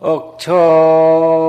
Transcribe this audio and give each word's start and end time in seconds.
공불 0.00 1.47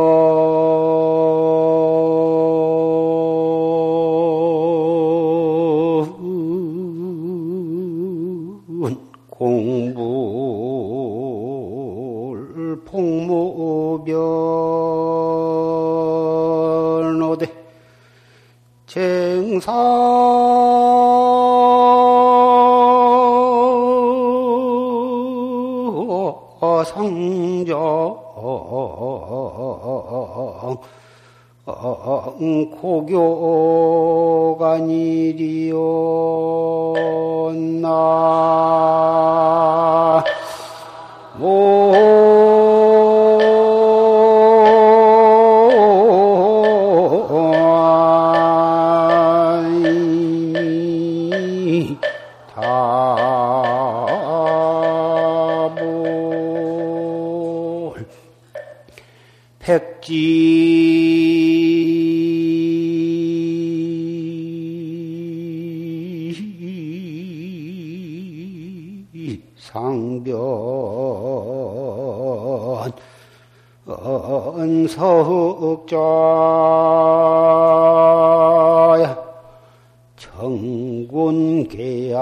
청군계안 80.89 82.17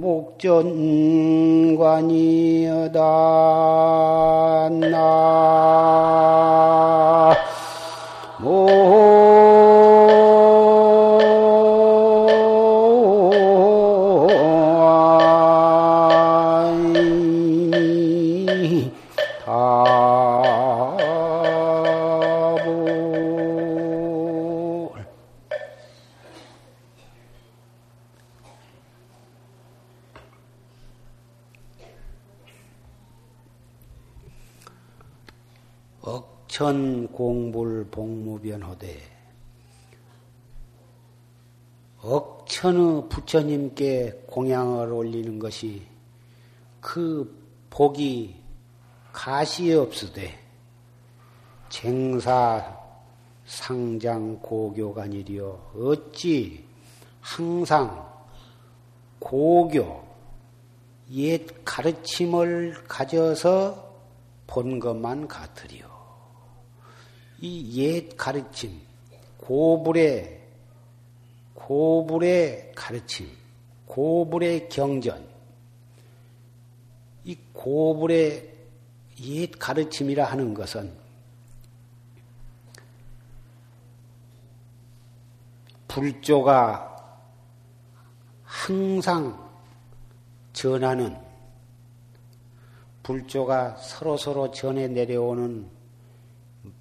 목전관이여다. 0.00 1.10
나 4.90 6.79
천의 42.60 43.08
부처님께 43.08 44.24
공양을 44.26 44.92
올리는 44.92 45.38
것이 45.38 45.80
그 46.82 47.34
복이 47.70 48.36
가시 49.12 49.72
없으되 49.72 50.38
쟁사 51.70 52.78
상장 53.46 54.38
고교간이리여 54.40 55.72
어찌 55.74 56.66
항상 57.22 58.06
고교 59.20 60.04
옛 61.12 61.46
가르침을 61.64 62.84
가져서 62.86 63.90
본 64.46 64.78
것만 64.78 65.28
같으리요. 65.28 65.88
이 67.40 67.80
옛 67.80 68.18
가르침, 68.18 68.78
고불의, 69.38 70.39
고불의 71.70 72.72
가르침, 72.74 73.30
고불의 73.86 74.68
경전, 74.68 75.24
이 77.22 77.38
고불의 77.52 78.56
옛 79.20 79.50
가르침이라 79.56 80.24
하는 80.24 80.52
것은 80.52 80.92
불조가 85.86 87.22
항상 88.42 89.48
전하는 90.52 91.16
불조가 93.04 93.76
서로서로 93.76 94.50
전해 94.50 94.88
내려오는 94.88 95.70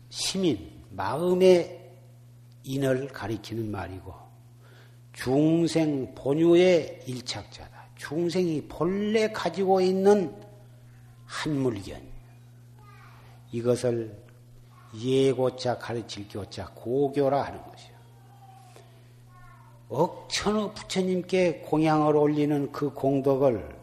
시민, 0.09 0.83
마음의 0.89 1.91
인을 2.63 3.09
가리키는 3.09 3.69
말이고, 3.69 4.28
중생 5.21 6.15
본유의 6.15 7.01
일착자다. 7.05 7.89
중생이 7.97 8.61
본래 8.69 9.29
가지고 9.29 9.81
있는 9.81 10.33
한물견. 11.25 12.01
이것을 13.51 14.17
예고자 14.95 15.77
가르칠 15.77 16.25
교자 16.29 16.69
고교라 16.73 17.43
하는 17.43 17.61
것이요. 17.61 17.99
억천의 19.89 20.73
부처님께 20.75 21.63
공양을 21.65 22.15
올리는 22.15 22.71
그 22.71 22.89
공덕을 22.93 23.77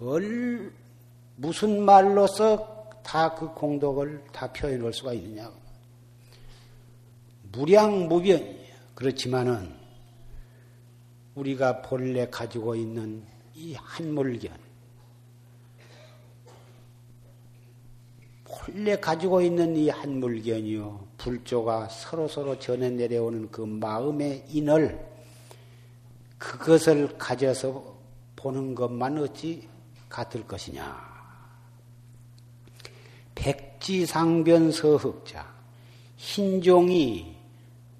얼 0.00 0.72
무슨 1.36 1.82
말로서 1.82 2.90
다 3.02 3.34
그 3.34 3.54
공덕을 3.54 4.22
다 4.32 4.52
표현할 4.52 4.92
수가 4.92 5.14
있느냐? 5.14 5.50
무량무변이에요. 7.52 8.68
그렇지만은 8.94 9.77
우리가 11.38 11.82
본래 11.82 12.28
가지고 12.28 12.74
있는 12.74 13.22
이 13.54 13.74
한물견, 13.74 14.52
본래 18.44 18.96
가지고 18.96 19.40
있는 19.40 19.76
이 19.76 19.88
한물견이요, 19.88 21.08
불조가 21.18 21.88
서로서로 21.88 22.58
전해 22.58 22.90
내려오는 22.90 23.50
그 23.50 23.60
마음의 23.62 24.44
인을 24.48 25.06
그것을 26.38 27.18
가져서 27.18 27.96
보는 28.36 28.74
것만 28.74 29.18
어찌 29.18 29.68
같을 30.08 30.46
것이냐. 30.46 31.08
백지상변 33.34 34.72
서흑자. 34.72 35.46
흰종이 36.16 37.36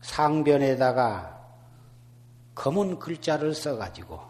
상변에다가 0.01 1.38
검은 2.59 2.99
글자를 2.99 3.55
써가지고 3.55 4.21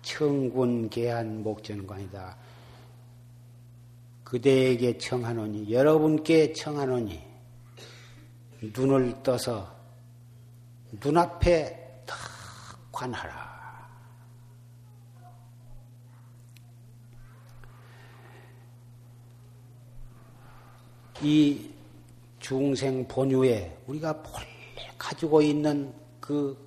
청군 0.00 0.88
계한 0.88 1.42
목전관이다. 1.42 2.34
그대에게 4.24 4.96
청하노니 4.96 5.70
여러분께 5.70 6.54
청하노니 6.54 7.22
눈을 8.74 9.22
떠서 9.22 9.70
눈앞에 10.92 12.04
관하라. 12.90 13.54
이 21.20 21.70
중생 22.38 23.06
본유에 23.06 23.76
우리가 23.86 24.22
본래 24.22 24.46
가지고 24.96 25.42
있는 25.42 25.92
그 26.18 26.65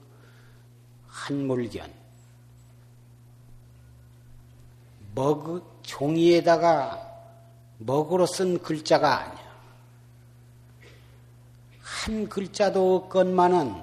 한물견, 1.09 1.91
먹, 5.15 5.81
종이에다가 5.83 7.05
먹으로 7.79 8.25
쓴 8.25 8.61
글자가 8.61 9.19
아니야. 9.19 9.49
한 11.81 12.29
글자도 12.29 12.95
없건만은 12.95 13.75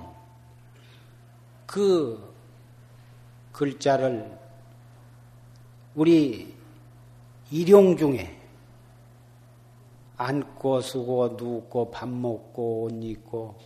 그 1.66 2.34
글자를 3.52 4.38
우리 5.94 6.54
일용 7.50 7.96
중에 7.96 8.40
앉고 10.16 10.80
쓰고 10.80 11.28
눕고 11.38 11.90
밥 11.90 12.08
먹고 12.08 12.84
옷 12.84 12.92
입고 13.02 13.58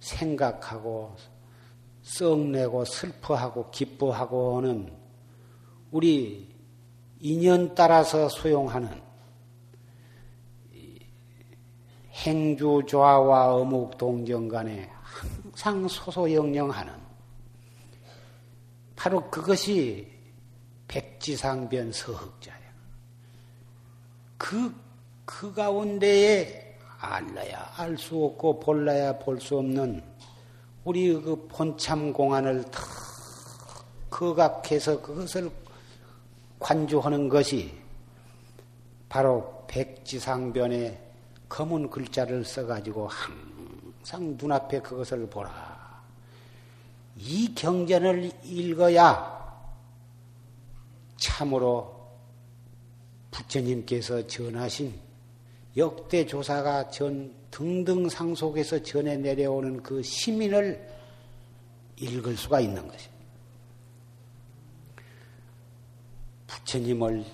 생각하고 0.00 1.16
썩내고 2.04 2.84
슬퍼하고 2.84 3.70
기뻐하고는 3.70 4.92
우리 5.90 6.54
인연 7.18 7.74
따라서 7.74 8.28
소용하는 8.28 9.02
행주 12.12 12.82
조화와 12.86 13.54
어묵 13.54 13.96
동정 13.96 14.48
간에 14.48 14.90
항상 15.02 15.88
소소영령하는 15.88 16.92
바로 18.94 19.28
그것이 19.30 20.12
백지상변 20.86 21.90
서흑자야. 21.92 22.54
그, 24.38 24.74
그 25.24 25.52
가운데에 25.52 26.78
알라야 27.00 27.72
알 27.76 27.96
수 27.96 28.22
없고 28.24 28.60
볼라야 28.60 29.18
볼 29.18 29.40
수 29.40 29.58
없는 29.58 30.13
우리 30.84 31.14
그 31.14 31.46
본참 31.48 32.12
공안을 32.12 32.62
탁 32.70 32.82
거각해서 34.10 35.00
그것을 35.00 35.50
관조하는 36.58 37.28
것이 37.28 37.74
바로 39.08 39.64
백지상변에 39.66 41.00
검은 41.48 41.88
글자를 41.88 42.44
써가지고 42.44 43.08
항상 43.08 44.36
눈앞에 44.38 44.80
그것을 44.80 45.26
보라. 45.28 46.02
이 47.16 47.54
경전을 47.54 48.30
읽어야 48.44 49.34
참으로 51.16 51.94
부처님께서 53.30 54.26
전하신 54.26 54.94
역대 55.76 56.26
조사가 56.26 56.90
전 56.90 57.32
등등 57.54 58.08
상 58.08 58.34
속에서 58.34 58.82
전해 58.82 59.16
내려오는 59.16 59.80
그 59.80 60.02
시민을 60.02 60.92
읽을 62.00 62.36
수가 62.36 62.58
있는 62.58 62.82
것입니다. 62.88 63.14
부처님을 66.48 67.24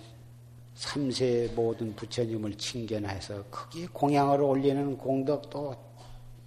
삼세 0.74 1.52
모든 1.56 1.96
부처님을 1.96 2.54
칭견해서 2.58 3.44
거기에 3.44 3.86
공양을 3.86 4.42
올리는 4.42 4.98
공덕도 4.98 5.74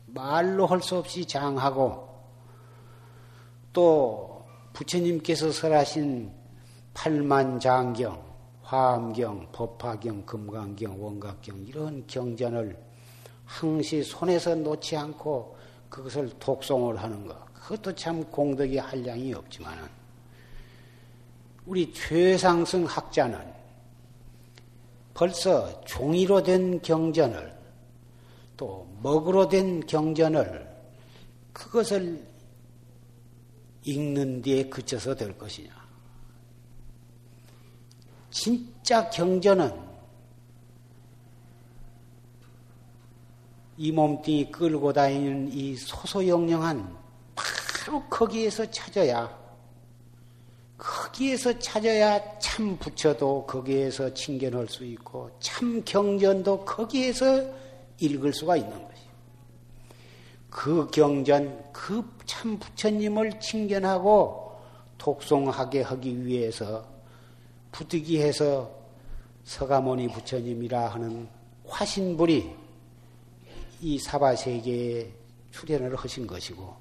말로 0.05 0.67
할 0.67 0.79
수 0.79 0.97
없이 0.97 1.25
장하고 1.25 2.07
또 3.73 4.45
부처님께서 4.73 5.51
설하신 5.51 6.31
팔만장경, 6.93 8.23
화엄경, 8.61 9.47
법화경, 9.51 10.27
금강경, 10.27 11.03
원각경 11.03 11.65
이런 11.65 12.05
경전을 12.05 12.92
항시 13.45 14.03
손에서 14.03 14.55
놓지 14.55 14.95
않고 14.95 15.57
그것을 15.89 16.29
독송을 16.39 17.01
하는 17.01 17.25
것 17.25 17.53
그것도 17.53 17.95
참 17.95 18.23
공덕이 18.25 18.77
한량이 18.77 19.33
없지만은 19.33 19.83
우리 21.65 21.93
최상승 21.93 22.85
학자는 22.85 23.53
벌써 25.13 25.81
종이로 25.85 26.43
된 26.43 26.81
경전을 26.81 27.53
또 28.57 28.87
먹으로 29.01 29.47
된 29.47 29.85
경전을 29.85 30.73
그것을 31.53 32.25
읽는 33.85 34.41
데에 34.41 34.63
그쳐서 34.69 35.15
될 35.15 35.37
것이냐. 35.37 35.69
진짜 38.31 39.09
경전은 39.09 39.92
이 43.77 43.91
몸뚱이 43.91 44.51
끌고 44.51 44.93
다니는 44.93 45.51
이 45.51 45.75
소소영령한 45.75 46.95
바로 47.35 48.03
거기에서 48.09 48.69
찾아야 48.69 49.41
거기에서 50.77 51.57
찾아야 51.59 52.19
참 52.39 52.77
부처도 52.77 53.45
거기에서 53.45 54.13
칭견할 54.13 54.67
수 54.67 54.83
있고 54.85 55.31
참 55.39 55.81
경전도 55.85 56.65
거기에서 56.65 57.43
읽을 57.99 58.33
수가 58.33 58.57
있는 58.57 58.71
것이. 58.71 59.03
그 60.49 60.87
경전, 60.91 61.71
그 61.71 62.13
참 62.25 62.57
부처님을 62.57 63.39
칭견하고 63.39 64.59
독송하게 64.97 65.81
하기 65.81 66.25
위해서 66.25 66.85
부득이해서 67.71 68.69
서가모니 69.43 70.07
부처님이라 70.09 70.87
하는 70.89 71.27
화신불이 71.67 72.62
이 73.83 73.99
사바 73.99 74.37
세계에 74.37 75.11
출현을 75.51 75.93
하신 75.97 76.25
것이고 76.25 76.73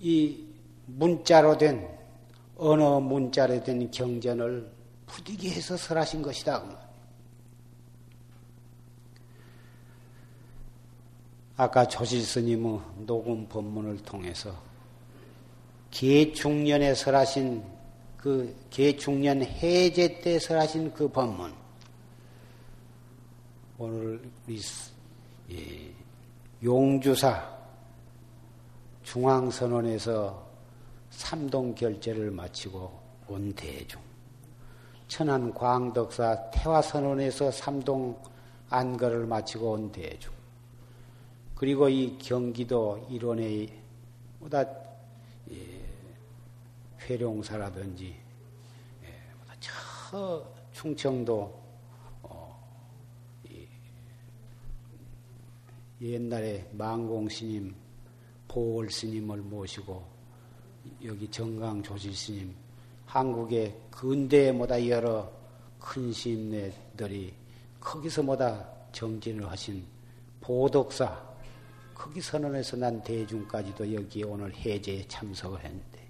이 0.00 0.46
문자로 0.86 1.58
된 1.58 1.86
언어 2.56 3.00
문자로 3.00 3.62
된 3.62 3.90
경전을 3.90 4.72
부득이해서 5.06 5.76
설하신 5.76 6.22
것이다. 6.22 6.64
아까 11.56 11.86
조실 11.86 12.22
스님의 12.22 12.80
녹음 13.04 13.46
법문을 13.46 13.98
통해서 14.04 14.58
개중년에 15.90 16.94
설하신 16.94 17.62
그 18.16 18.56
개중년 18.70 19.42
해제 19.42 20.20
때 20.22 20.38
설하신 20.38 20.94
그 20.94 21.06
법문 21.08 21.52
오늘 23.76 24.22
우리 24.46 24.58
용주사 26.62 27.54
중앙선원에서 29.02 30.44
삼동 31.10 31.74
결제를 31.74 32.30
마치고 32.30 33.00
온 33.28 33.52
대중. 33.54 34.00
천안 35.06 35.52
광덕사 35.52 36.50
태화선원에서 36.50 37.50
삼동 37.50 38.20
안거를 38.70 39.26
마치고 39.26 39.72
온 39.72 39.92
대중. 39.92 40.32
그리고 41.54 41.88
이 41.88 42.18
경기도 42.18 43.06
일원의 43.10 43.68
보다 44.40 44.64
예, 45.50 45.84
회룡사라든지 47.02 48.16
예, 49.04 49.14
저 49.60 50.44
충청도 50.72 51.63
옛날에 56.00 56.68
망공 56.72 57.28
스님, 57.28 57.74
보월 58.48 58.90
스님을 58.90 59.38
모시고 59.38 60.04
여기 61.04 61.30
정강 61.30 61.82
조실 61.82 62.14
스님, 62.14 62.54
한국의 63.06 63.74
근대에보다 63.90 64.88
여러 64.88 65.30
큰 65.78 66.12
스님네들이 66.12 67.34
거기서 67.80 68.22
보다 68.22 68.66
정진을 68.92 69.48
하신 69.50 69.84
보덕사, 70.40 71.34
거기 71.94 72.20
선언해서 72.20 72.76
난 72.76 73.02
대중까지도 73.02 73.94
여기 73.94 74.24
오늘 74.24 74.54
해제에 74.54 75.06
참석을 75.08 75.64
했는데, 75.64 76.06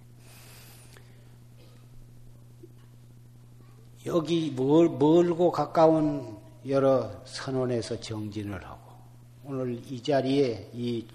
여기 4.07 4.50
멀, 4.50 4.88
멀고 4.88 5.50
가까운 5.53 6.37
여러 6.67 7.11
선원에서 7.25 8.00
정진을 8.00 8.64
하고, 8.64 8.74
오늘 9.47 9.79
이 9.91 10.03
자리에 10.03 10.71
이 10.73 11.07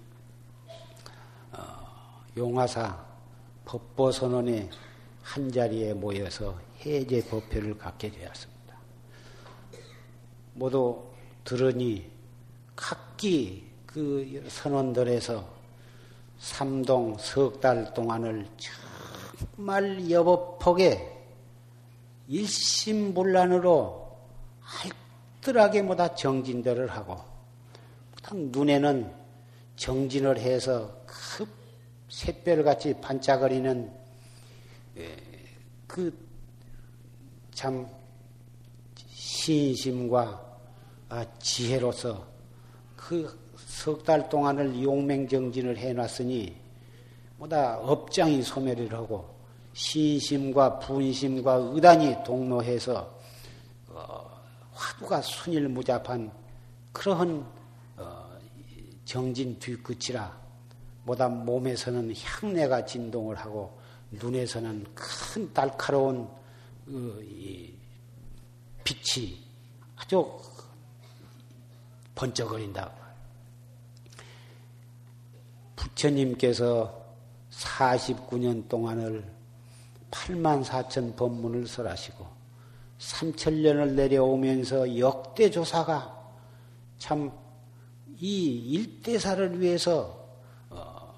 어, 1.51 2.21
용화사 2.37 3.03
법보선언의 3.65 4.69
한 5.23 5.51
자리에 5.51 5.95
모여서 5.95 6.55
해제 6.85 7.25
법회를 7.27 7.75
갖게 7.77 8.11
되었습니다. 8.11 8.75
모두 10.53 11.03
들으니 11.43 12.07
각기 12.75 13.67
그 13.87 14.45
선원들에서 14.47 15.47
삼동 16.37 17.17
석 17.17 17.59
달 17.59 17.91
동안을 17.95 18.47
정말 19.55 20.09
여법폭에 20.09 21.17
일심불란으로 22.27 24.17
알뜰하게 25.41 25.81
모다 25.81 26.13
정진들을 26.13 26.91
하고 26.91 27.28
눈에는 28.37 29.11
정진을 29.75 30.39
해서 30.39 30.95
급 31.05 31.49
샛별같이 32.09 32.95
반짝거리는 33.01 33.91
예, 34.97 35.15
그참 35.87 37.87
신심과 38.95 40.47
아, 41.09 41.25
지혜로서 41.39 42.27
그 42.95 43.49
석 43.79 44.03
달 44.03 44.27
동안을 44.27 44.83
용맹정진을 44.83 45.77
해놨으니 45.77 46.53
뭐다 47.37 47.79
업장이 47.79 48.41
소멸을 48.41 48.93
하고 48.93 49.33
신심과 49.73 50.79
분심과 50.79 51.53
의단이 51.71 52.17
동로해서 52.25 53.09
어, 53.87 54.29
화두가 54.73 55.21
순일무잡한 55.21 56.29
그러한 56.91 57.39
어, 57.39 57.58
정진 59.09 59.57
뒤끝이라 59.57 60.39
보다 61.03 61.27
몸에서는 61.27 62.13
향내가 62.15 62.85
진동을 62.85 63.35
하고 63.37 63.75
눈에서는 64.11 64.85
큰 64.93 65.51
날카로운 65.51 66.29
그, 66.85 67.75
빛이 68.83 69.35
아주 69.95 70.39
번쩍거린다. 72.13 72.91
부처님께서 75.75 77.03
49년 77.49 78.69
동안을 78.69 79.27
8만 80.11 80.63
4천 80.63 81.15
법문을 81.15 81.65
설하시고 81.65 82.27
3천년을 82.99 83.93
내려오면서 83.93 84.99
역대 84.99 85.49
조사가 85.49 86.15
참 86.99 87.31
이 88.19 88.73
일대사를 88.73 89.59
위해서 89.61 90.27
어, 90.69 91.13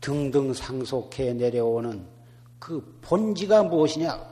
등등 0.00 0.52
상속해 0.54 1.34
내려오는 1.34 2.06
그 2.58 2.98
본지가 3.02 3.64
무엇이냐? 3.64 4.30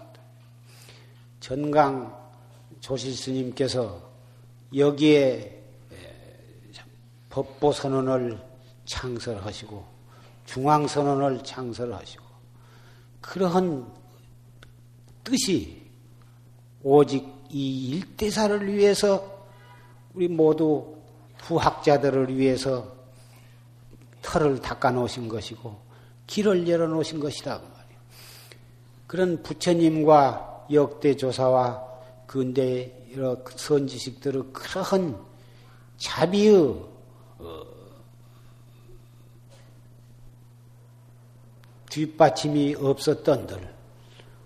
전강 1.40 2.16
조실 2.80 3.14
스님께서 3.14 4.02
여기에 4.74 5.58
법보 7.30 7.72
선언을 7.72 8.38
창설하시고 8.84 9.84
중앙 10.46 10.86
선언을 10.86 11.44
창설하시고 11.44 12.24
그러한 13.20 13.86
뜻이 15.22 15.82
오직 16.82 17.26
이 17.50 17.88
일대사를 17.90 18.74
위해서 18.74 19.37
우리 20.14 20.28
모두 20.28 20.96
후학자들을 21.38 22.36
위해서 22.36 22.92
털을 24.22 24.60
닦아 24.60 24.90
놓으신 24.90 25.28
것이고 25.28 25.76
길을 26.26 26.68
열어 26.68 26.86
놓으신 26.86 27.20
것이다 27.20 27.60
그. 27.60 27.78
그런 29.06 29.42
부처님과 29.42 30.66
역대 30.70 31.16
조사와 31.16 31.82
근대 32.26 32.92
여러 33.16 33.36
선지식들의 33.56 34.52
그러한 34.52 35.18
자비의 35.96 36.54
어, 37.38 37.62
뒷받침이 41.88 42.74
없었던들 42.74 43.74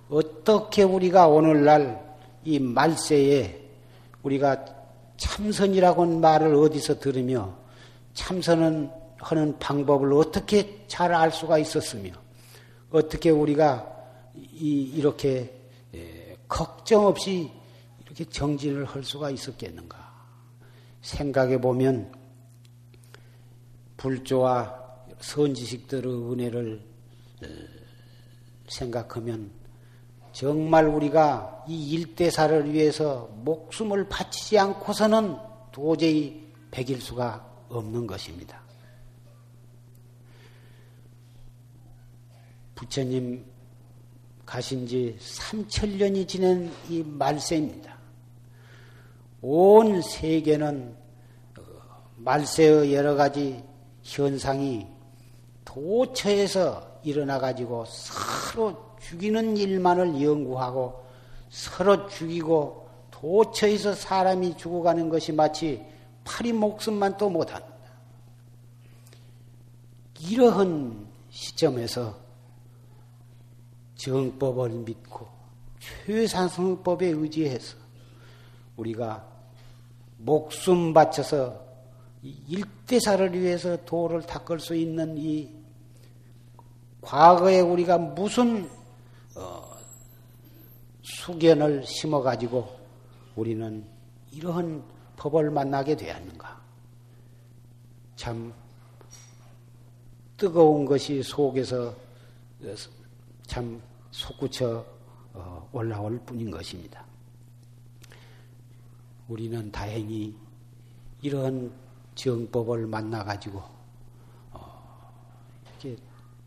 어떻게 0.08 0.84
우리가 0.84 1.26
오늘날 1.26 2.16
이 2.44 2.58
말세에 2.60 3.68
우리가 4.22 4.81
참선이라고 5.16 6.06
말을 6.20 6.54
어디서 6.54 6.98
들으며 6.98 7.56
참선은 8.14 8.90
하는 9.18 9.58
방법을 9.58 10.12
어떻게 10.14 10.84
잘 10.88 11.14
알 11.14 11.30
수가 11.30 11.58
있었으며 11.58 12.12
어떻게 12.90 13.30
우리가 13.30 13.88
이, 14.34 14.82
이렇게 14.94 15.54
예, 15.94 16.36
걱정 16.48 17.06
없이 17.06 17.50
이렇게 18.04 18.24
정진을 18.24 18.84
할 18.84 19.04
수가 19.04 19.30
있었겠는가? 19.30 20.12
생각해 21.02 21.60
보면 21.60 22.12
불조와 23.96 24.82
선지식들의 25.20 26.12
은혜를 26.12 26.82
어, 27.44 27.46
생각하면 28.68 29.50
정말 30.32 30.86
우리가 30.86 31.64
이 31.68 31.90
일대사를 31.92 32.72
위해서 32.72 33.28
목숨을 33.44 34.08
바치지 34.08 34.58
않고서는 34.58 35.36
도저히 35.70 36.50
백일 36.70 37.00
수가 37.00 37.46
없는 37.68 38.06
것입니다. 38.06 38.60
부처님 42.74 43.44
가신 44.44 44.86
지 44.86 45.16
3천년이 45.20 46.26
지난 46.26 46.70
이 46.88 47.02
말세입니다. 47.02 47.96
온 49.40 50.00
세계는 50.02 50.96
말세의 52.16 52.94
여러 52.94 53.14
가지 53.14 53.62
현상이 54.02 54.86
도처에서 55.64 57.00
일어나 57.02 57.38
가지고 57.38 57.84
서로 57.86 58.91
죽이는 59.08 59.56
일만을 59.56 60.22
연구하고 60.22 61.04
서로 61.50 62.08
죽이고 62.08 62.88
도처에서 63.10 63.94
사람이 63.94 64.56
죽어가는 64.56 65.08
것이 65.08 65.32
마치 65.32 65.84
파리 66.24 66.52
목숨만 66.52 67.16
또 67.16 67.28
못한다. 67.28 67.66
이러한 70.20 71.06
시점에서 71.30 72.16
정법을 73.96 74.70
믿고 74.70 75.28
최상승법에 75.80 77.08
의지해서 77.08 77.76
우리가 78.76 79.24
목숨 80.18 80.92
바쳐서 80.94 81.60
일대사를 82.22 83.38
위해서 83.38 83.76
도를 83.84 84.22
닦을 84.22 84.60
수 84.60 84.76
있는 84.76 85.16
이 85.18 85.50
과거에 87.00 87.60
우리가 87.60 87.98
무슨 87.98 88.64
어, 88.64 88.81
수견을 91.02 91.84
심어가지고 91.84 92.80
우리는 93.36 93.84
이러한 94.30 94.82
법을 95.16 95.50
만나게 95.50 95.96
되었는가? 95.96 96.60
참 98.16 98.52
뜨거운 100.36 100.84
것이 100.84 101.22
속에서 101.22 101.94
참 103.46 103.80
솟구쳐 104.10 104.84
어, 105.34 105.68
올라올 105.72 106.18
뿐인 106.20 106.50
것입니다. 106.50 107.04
우리는 109.28 109.72
다행히 109.72 110.36
이런 111.22 111.72
정법을 112.14 112.86
만나가지고, 112.86 113.62
어, 114.50 115.12
이렇게 115.80 115.96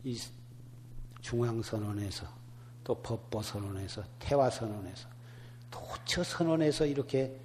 이 0.04 0.16
중앙선언에서 1.20 2.26
또 2.86 2.94
법보 2.94 3.42
선언에서 3.42 4.04
태화 4.20 4.48
선언에서 4.48 5.08
도처 5.72 6.22
선언에서 6.22 6.86
이렇게 6.86 7.36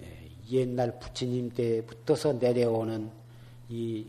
예, 0.00 0.28
옛날 0.50 0.98
부처님 0.98 1.50
때부터서 1.50 2.32
내려오는 2.32 3.08
이 3.68 4.08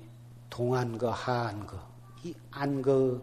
동안거 0.49 1.11
하안거 1.11 1.79
이 2.23 2.33
안거 2.49 3.21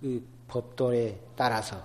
그 0.00 0.24
법도에 0.46 1.20
따라서 1.34 1.84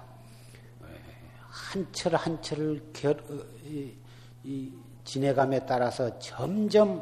예, 0.84 1.02
한철 1.40 2.14
한철을 2.14 2.92
결, 2.94 3.20
어, 3.28 3.44
이, 3.64 3.96
이 4.44 4.74
지내감에 5.06 5.66
따라서 5.66 6.20
점점 6.20 7.02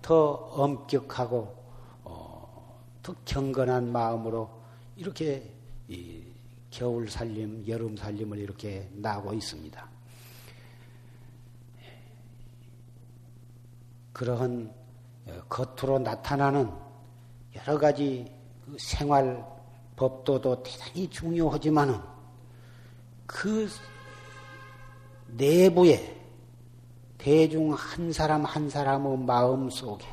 더 0.00 0.30
엄격하고 0.30 1.56
어, 2.04 2.80
더 3.02 3.16
경건한 3.24 3.90
마음으로 3.90 4.48
이렇게 4.96 5.52
겨울 6.72 7.08
살림, 7.08 7.62
여름 7.68 7.96
살림을 7.96 8.38
이렇게 8.38 8.88
나고 8.94 9.34
있습니다. 9.34 9.88
그러한 14.14 14.72
어, 15.26 15.42
겉으로 15.48 15.98
나타나는 15.98 16.72
여러 17.54 17.78
가지 17.78 18.26
그 18.64 18.76
생활 18.78 19.44
법도도 19.96 20.62
대단히 20.62 21.08
중요하지만은 21.08 22.00
그 23.26 23.68
내부에 25.28 26.20
대중 27.18 27.72
한 27.74 28.12
사람 28.12 28.44
한 28.44 28.68
사람의 28.68 29.18
마음 29.18 29.68
속에 29.68 30.06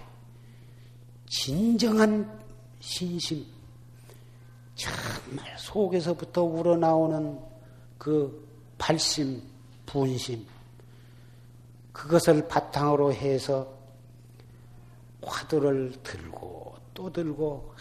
진정한 1.27 2.39
신심, 2.79 3.45
정말 4.79 5.57
속에서부터 5.57 6.43
우러나오는 6.43 7.37
그 7.97 8.47
발심, 8.77 9.43
분심, 9.85 10.47
그것을 11.91 12.47
바탕으로 12.47 13.13
해서 13.13 13.67
화두를 15.21 15.91
들고 16.01 16.75
또 16.93 17.11
들고 17.11 17.73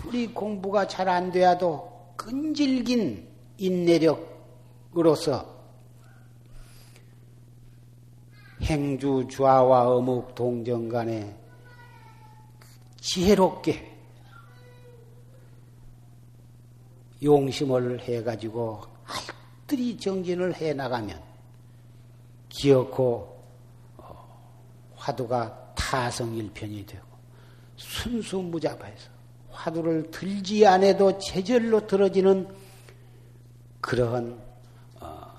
아무리 0.00 0.26
공부가 0.26 0.88
잘안 0.88 1.30
돼도 1.30 2.14
끈질긴 2.16 3.28
인내력으로서 3.58 5.46
행주 8.62 9.28
좌와 9.30 9.88
어묵 9.90 10.34
동정 10.34 10.88
간에 10.88 11.36
지혜롭게 13.00 13.91
용심을 17.22 18.00
해가지고 18.00 18.82
알뜰히 19.04 19.96
정진을 19.96 20.56
해 20.56 20.74
나가면 20.74 21.20
기어코 22.48 23.42
어, 23.96 24.54
화두가 24.96 25.74
타성일편이 25.74 26.84
되고 26.86 27.06
순수무잡해서 27.76 29.10
화두를 29.50 30.10
들지 30.10 30.66
않아도 30.66 31.18
제절로 31.18 31.86
들어지는 31.86 32.48
그러한 33.80 34.38
어, 35.00 35.32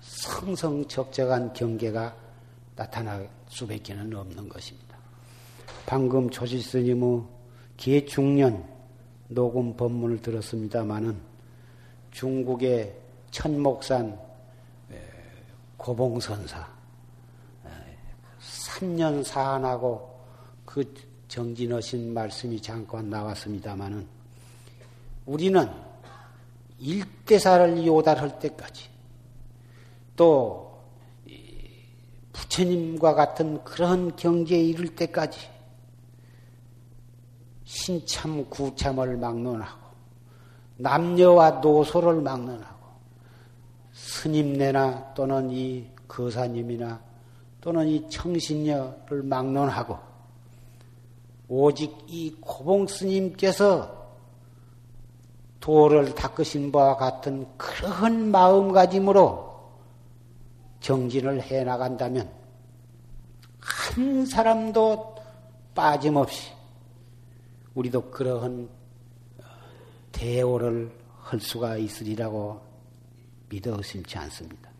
성성적적한 0.00 1.52
경계가 1.52 2.16
나타날 2.76 3.28
수밖에는 3.48 4.14
없는 4.14 4.48
것입니다. 4.48 4.96
방금 5.86 6.30
조실스님의 6.30 7.22
개중년 7.76 8.73
녹음 9.28 9.76
법문을 9.76 10.22
들었습니다마는 10.22 11.16
중국의 12.10 12.94
천목산 13.30 14.18
고봉선사 15.76 16.66
산년사안하고 18.38 20.14
그 20.64 20.94
정진하신 21.28 22.12
말씀이 22.14 22.60
잠깐 22.60 23.10
나왔습니다마는 23.10 24.06
우리는 25.26 25.68
일대사를 26.78 27.86
요달할 27.86 28.38
때까지 28.38 28.88
또 30.16 30.80
부처님과 32.32 33.14
같은 33.14 33.62
그런 33.64 34.14
경지에 34.16 34.60
이를 34.60 34.94
때까지 34.94 35.53
신참 37.84 38.48
구참을 38.48 39.18
막론하고 39.18 39.78
남녀와 40.78 41.50
노소를 41.60 42.22
막론하고 42.22 42.86
스님네나 43.92 45.12
또는 45.12 45.50
이 45.50 45.86
거사님이나 46.08 46.98
또는 47.60 47.86
이 47.86 48.08
청신녀를 48.08 49.24
막론하고 49.24 49.98
오직 51.48 51.94
이 52.06 52.34
고봉 52.40 52.86
스님께서 52.86 54.02
도를 55.60 56.14
닦으신 56.14 56.72
바와 56.72 56.96
같은 56.96 57.46
그런 57.58 58.30
마음가짐으로 58.30 59.60
정진을 60.80 61.42
해 61.42 61.64
나간다면 61.64 62.30
한 63.60 64.24
사람도 64.24 65.16
빠짐없이 65.74 66.53
우리도 67.74 68.10
그러한 68.10 68.68
대오를 70.12 70.90
할 71.20 71.40
수가 71.40 71.76
있으리라고 71.76 72.60
믿어 73.48 73.76
의심치 73.76 74.16
않습니다. 74.18 74.70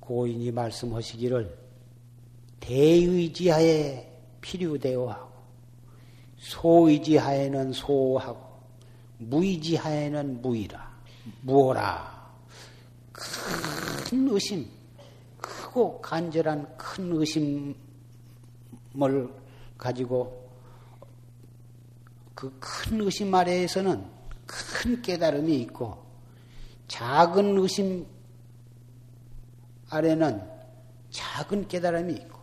고인이 0.00 0.50
말씀하시기를 0.50 1.58
대의지하에 2.60 4.10
필요되어 4.40 5.10
하고 5.10 5.32
소의지하에는 6.38 7.72
소하고 7.72 8.60
무의지하에는 9.18 10.42
무의라 10.42 10.92
무어라 11.42 12.34
큰 13.12 14.28
의심 14.28 14.68
크고 15.74 16.00
간절한 16.00 16.76
큰 16.76 17.12
의심을 17.12 17.44
가지고 19.76 20.48
그 22.36 22.52
큰 22.60 23.00
의심 23.00 23.34
아래에서는 23.34 24.04
큰 24.46 25.02
깨달음이 25.02 25.60
있고 25.62 26.04
작은 26.86 27.58
의심 27.58 28.06
아래는 29.88 30.48
작은 31.10 31.66
깨달음이 31.66 32.12
있고 32.12 32.38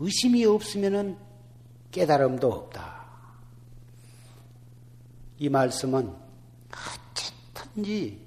의심이 0.00 0.44
없으면은 0.44 1.16
깨달음도 1.92 2.52
없다. 2.52 3.06
이 5.38 5.48
말씀은 5.48 6.12
어쨌든지 7.54 8.26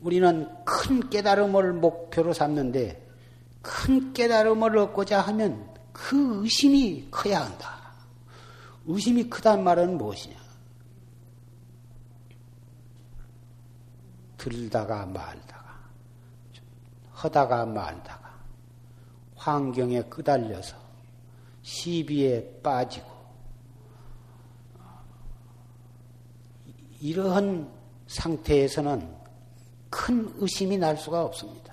우리는 0.00 0.64
큰 0.64 1.10
깨달음을 1.10 1.74
목표로 1.74 2.32
삼는데 2.32 3.05
큰 3.66 4.12
깨달음을 4.12 4.78
얻고자 4.78 5.20
하면 5.22 5.74
그 5.92 6.44
의심이 6.44 7.08
커야 7.10 7.44
한다. 7.44 7.92
의심이 8.86 9.28
크단 9.28 9.64
말은 9.64 9.98
무엇이냐? 9.98 10.36
들다가 14.38 15.04
말다가, 15.06 15.80
하다가 17.10 17.66
말다가, 17.66 18.38
환경에 19.34 20.02
끄달려서 20.02 20.76
시비에 21.62 22.60
빠지고, 22.62 23.10
이러한 27.00 27.68
상태에서는 28.06 29.16
큰 29.90 30.32
의심이 30.36 30.78
날 30.78 30.96
수가 30.96 31.24
없습니다. 31.24 31.65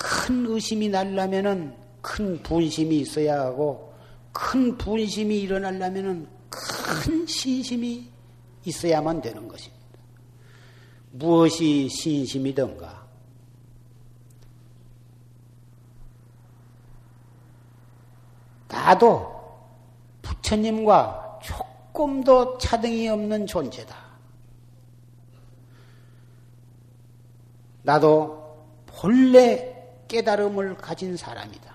큰 0.00 0.46
의심이 0.46 0.88
날려면은 0.88 1.76
큰 2.00 2.42
분심이 2.42 3.00
있어야 3.00 3.38
하고 3.38 3.92
큰 4.32 4.78
분심이 4.78 5.40
일어나려면은 5.40 6.26
큰 6.48 7.26
신심이 7.26 8.10
있어야만 8.64 9.20
되는 9.20 9.46
것입니다. 9.46 9.84
무엇이 11.10 11.86
신심이던가? 11.90 13.06
나도 18.68 19.28
부처님과 20.22 21.40
조금도 21.42 22.56
차등이 22.56 23.06
없는 23.08 23.46
존재다. 23.46 23.94
나도 27.82 28.56
본래 28.86 29.69
깨달음을 30.10 30.76
가진 30.76 31.16
사람이다. 31.16 31.72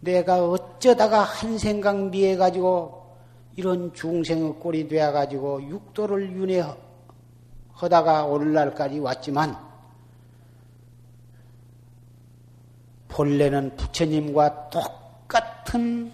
내가 0.00 0.46
어쩌다가 0.46 1.22
한 1.22 1.56
생각 1.56 2.10
미해 2.10 2.36
가지고 2.36 3.16
이런 3.56 3.92
중생의 3.94 4.56
꼴이 4.60 4.86
되어 4.86 5.12
가지고 5.12 5.62
육도를 5.62 6.30
윤회하다가 6.32 8.26
오늘날까지 8.26 8.98
왔지만 8.98 9.56
본래는 13.08 13.76
부처님과 13.76 14.68
똑같은 14.68 16.12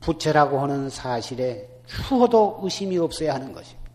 부처라고 0.00 0.60
하는 0.60 0.88
사실에 0.88 1.68
추호도 1.84 2.60
의심이 2.62 2.96
없어야 2.96 3.34
하는 3.34 3.52
것입니다. 3.52 3.90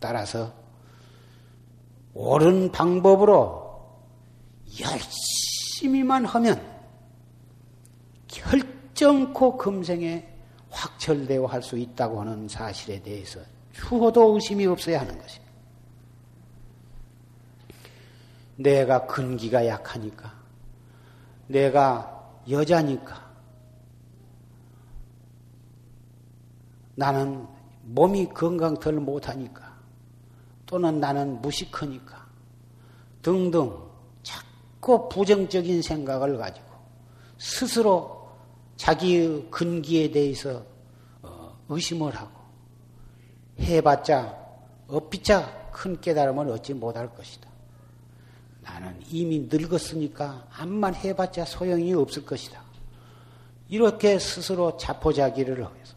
따라서 0.00 0.65
옳은 2.16 2.72
방법으로 2.72 3.66
열심히만 4.80 6.24
하면 6.24 6.76
결정코 8.26 9.58
금생에 9.58 10.26
확철되어 10.70 11.44
할 11.44 11.62
수 11.62 11.76
있다고 11.76 12.20
하는 12.22 12.48
사실에 12.48 13.02
대해서 13.02 13.40
추호도 13.72 14.34
의심이 14.34 14.64
없어야 14.66 15.00
하는 15.00 15.18
것입니다. 15.20 15.52
내가 18.56 19.06
근기가 19.06 19.66
약하니까, 19.66 20.32
내가 21.48 22.32
여자니까, 22.48 23.30
나는 26.94 27.46
몸이 27.82 28.30
건강 28.30 28.78
덜 28.78 28.94
못하니까, 28.94 29.65
또는 30.66 31.00
나는 31.00 31.40
무식하니까 31.40 32.26
등등 33.22 33.76
자꾸 34.22 35.08
부정적인 35.08 35.82
생각을 35.82 36.36
가지고 36.36 36.66
스스로 37.38 38.28
자기의 38.76 39.48
근기에 39.50 40.10
대해서 40.10 40.62
어, 41.22 41.56
의심을 41.68 42.14
하고 42.14 42.40
해봤자 43.58 44.36
업비자 44.88 45.70
큰 45.72 46.00
깨달음을 46.00 46.48
얻지 46.50 46.74
못할 46.74 47.12
것이다. 47.14 47.48
나는 48.62 49.00
이미 49.10 49.48
늙었으니까 49.50 50.48
암만 50.56 50.96
해봤자 50.96 51.44
소용이 51.44 51.94
없을 51.94 52.24
것이다. 52.24 52.62
이렇게 53.68 54.18
스스로 54.18 54.76
자포자기를 54.76 55.64
하면서 55.64 55.94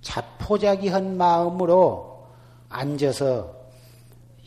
자포자기한 0.00 1.16
마음으로 1.16 2.28
앉아서 2.68 3.61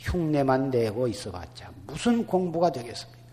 흉내만 0.05 0.69
내고 0.69 1.07
있어봤자 1.07 1.71
무슨 1.87 2.25
공부가 2.25 2.71
되겠습니까? 2.71 3.25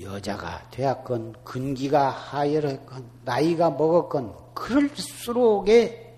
여자가 0.00 0.68
되었건 0.70 1.44
근기가 1.44 2.10
하열했건 2.10 3.10
나이가 3.24 3.70
먹었건 3.70 4.54
그럴수록에 4.54 6.16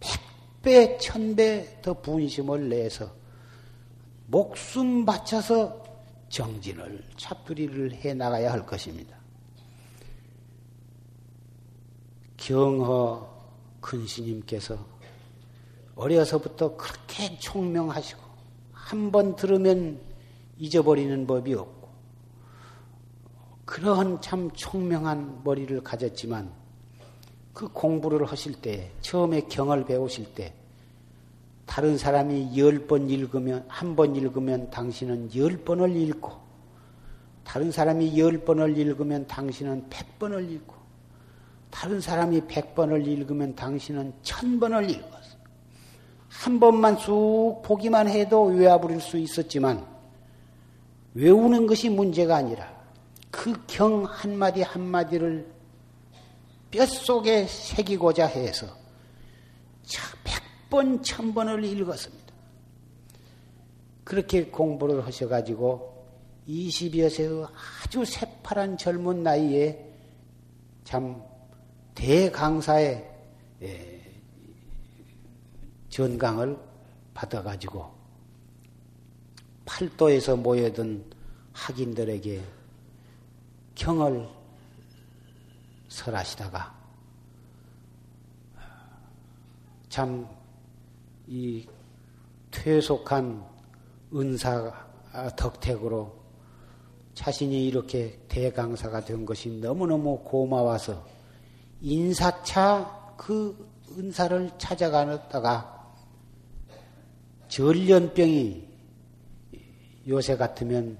백배, 0.00 0.98
천배 0.98 1.80
더 1.82 1.94
분심을 1.94 2.68
내서 2.68 3.10
목숨 4.26 5.04
바쳐서 5.04 5.84
정진을, 6.28 7.04
잡두리를 7.16 7.94
해 7.94 8.12
나가야 8.12 8.52
할 8.52 8.66
것입니다. 8.66 9.16
경허 12.36 13.36
큰 13.80 14.06
스님께서 14.06 14.76
어려서부터 15.96 16.76
그렇게 16.76 17.38
총명하시고 17.38 18.20
한 18.72 19.10
번 19.10 19.34
들으면 19.34 19.98
잊어버리는 20.58 21.26
법이 21.26 21.54
없고 21.54 21.88
그러한 23.64 24.20
참 24.20 24.50
총명한 24.52 25.40
머리를 25.42 25.82
가졌지만 25.82 26.50
그 27.52 27.68
공부를 27.68 28.24
하실 28.26 28.54
때 28.54 28.92
처음에 29.00 29.40
경을 29.42 29.84
배우실 29.84 30.34
때 30.34 30.54
다른 31.66 31.98
사람이 31.98 32.56
열 32.56 32.86
번 32.86 33.10
읽으면 33.10 33.64
한 33.66 33.96
번 33.96 34.14
읽으면 34.14 34.70
당신은 34.70 35.34
열 35.34 35.56
번을 35.64 35.96
읽고 35.96 36.30
다른 37.42 37.72
사람이 37.72 38.18
열 38.18 38.44
번을 38.44 38.78
읽으면 38.78 39.26
당신은 39.26 39.86
백 39.90 40.18
번을 40.18 40.48
읽고 40.52 40.74
다른 41.70 42.00
사람이 42.00 42.46
백 42.46 42.74
번을 42.74 43.06
읽으면 43.06 43.54
당신은 43.56 44.12
천 44.22 44.60
번을 44.60 44.88
읽었어. 44.90 45.15
한 46.42 46.60
번만 46.60 46.96
쑥 46.96 47.62
보기만 47.64 48.08
해도 48.08 48.44
외워버릴 48.44 49.00
수 49.00 49.18
있었지만 49.18 49.86
외우는 51.14 51.66
것이 51.66 51.88
문제가 51.88 52.36
아니라 52.36 52.76
그 53.30 53.52
경 53.66 54.04
한마디 54.04 54.62
한마디를 54.62 55.46
뼛속에 56.70 57.46
새기고자 57.46 58.26
해서 58.26 58.66
백번, 60.24 61.02
천번을 61.02 61.64
읽었습니다. 61.64 62.34
그렇게 64.04 64.46
공부를 64.46 65.04
하셔가지고 65.06 66.06
20여 66.48 67.10
세의 67.10 67.46
아주 67.84 68.04
새파란 68.04 68.78
젊은 68.78 69.22
나이에 69.22 69.84
참 70.84 71.22
대강사의 71.94 73.10
예, 73.62 73.95
전강을 75.96 76.58
받아가지고 77.14 77.90
팔도에서 79.64 80.36
모여든 80.36 81.10
학인들에게 81.54 82.44
경을 83.74 84.28
설하시다가 85.88 86.76
참 89.88 90.36
이 91.28 91.66
퇴속한 92.52 93.44
은사 94.14 94.72
덕택으로 95.36 96.14
자신이 97.14 97.66
이렇게 97.66 98.20
대강사가 98.28 99.04
된 99.04 99.26
것이 99.26 99.48
너무너무 99.48 100.20
고마워서 100.20 101.04
인사차 101.80 103.14
그 103.16 103.68
은사를 103.98 104.52
찾아가다가 104.58 105.75
전련병이 107.48 108.66
요새 110.08 110.36
같으면 110.36 110.98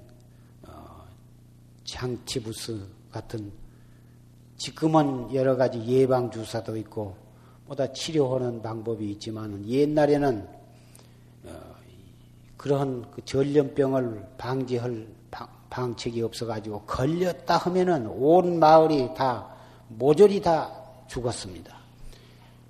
어, 0.66 1.04
장치부스 1.84 2.80
같은 3.10 3.52
지금은 4.56 5.34
여러 5.34 5.56
가지 5.56 5.84
예방 5.86 6.30
주사도 6.30 6.76
있고 6.78 7.16
보다 7.66 7.92
치료하는 7.92 8.62
방법이 8.62 9.10
있지만 9.12 9.66
옛날에는 9.68 10.48
어, 11.44 11.50
그런 12.56 13.10
그 13.10 13.24
전염병을 13.24 14.34
방지할 14.38 15.06
방책이 15.68 16.22
없어가지고 16.22 16.82
걸렸다 16.82 17.58
하면은 17.58 18.06
온 18.06 18.58
마을이 18.58 19.14
다 19.14 19.46
모조리 19.88 20.40
다 20.40 20.72
죽었습니다. 21.08 21.76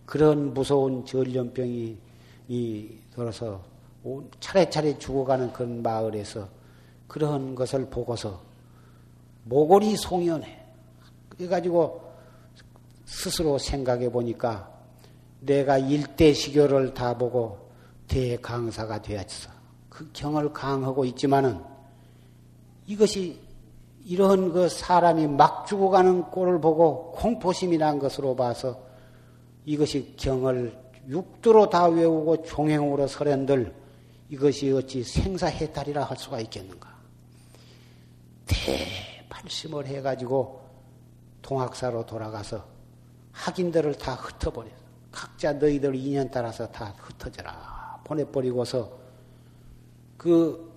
그런 0.05 0.55
무서운 0.55 1.05
전염병이 1.05 2.06
이 2.49 2.99
돌아서 3.15 3.61
차례차례 4.41 4.99
죽어가는 4.99 5.53
그런 5.53 5.83
마을에서 5.83 6.49
그런 7.09 7.55
것을 7.55 7.87
보고서 7.89 8.41
모골이 9.45 9.97
송연해. 9.97 10.65
그래가지고 11.29 12.03
스스로 13.05 13.59
생각해 13.59 14.11
보니까 14.11 14.73
내가 15.41 15.79
일대 15.79 16.33
시교를 16.33 16.95
다 16.95 17.17
보고 17.17 17.71
대강사가 18.09 19.03
되었어. 19.03 19.51
그 19.89 20.11
경을 20.13 20.53
강하고 20.53 21.05
있지만은 21.05 21.61
이것이 22.87 23.41
이런 24.05 24.53
그 24.53 24.69
사람이 24.69 25.27
막 25.27 25.67
죽어가는 25.67 26.31
꼴을 26.31 26.61
보고 26.61 27.13
공포심이 27.13 27.77
난 27.77 27.99
것으로 27.99 28.37
봐서 28.37 28.81
이것이 29.65 30.15
경을 30.17 30.86
육두로 31.09 31.71
다 31.71 31.87
외우고 31.87 32.43
종행으로 32.43 33.07
설현들 33.07 33.75
이것이 34.29 34.73
어찌 34.73 35.03
생사해탈이라 35.03 36.05
할 36.05 36.17
수가 36.17 36.41
있겠는가? 36.41 36.95
대발심을 38.47 39.87
해가지고 39.87 40.61
동학사로 41.43 42.05
돌아가서 42.07 42.67
학인들을 43.33 43.97
다 43.99 44.15
흩어버려. 44.15 44.71
각자 45.13 45.53
너희들 45.53 45.95
인연 45.95 46.31
따라서 46.31 46.67
다 46.67 46.95
흩어져라. 46.99 48.01
보내버리고서 48.05 48.99
그 50.17 50.73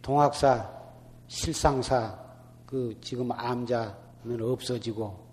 동학사, 0.00 0.68
실상사, 1.28 2.18
그 2.66 2.98
지금 3.00 3.30
암자는 3.30 4.40
없어지고 4.40 5.24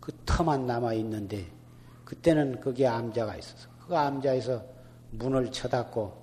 그 0.00 0.12
터만 0.24 0.66
남아 0.66 0.94
있는데 0.94 1.46
그때는 2.10 2.60
거기에 2.60 2.88
암자가 2.88 3.36
있어서 3.36 3.68
그 3.86 3.96
암자에서 3.96 4.62
문을 5.12 5.52
쳐닫고 5.52 6.20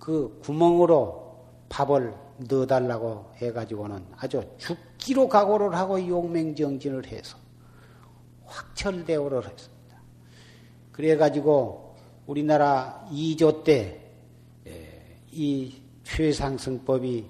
그 0.00 0.40
구멍으로 0.42 1.46
밥을 1.68 2.12
넣어달라고 2.48 3.32
해가지고는 3.36 4.04
아주 4.16 4.42
죽기로 4.58 5.28
각오를 5.28 5.74
하고 5.76 6.04
용맹정진을 6.04 7.06
해서 7.06 7.36
확철대오를 8.46 9.48
했습니다. 9.48 9.96
그래가지고 10.90 11.94
우리나라 12.26 13.06
2조 13.12 13.62
때 13.62 14.08
이 15.32 15.80
최상승법이 16.02 17.24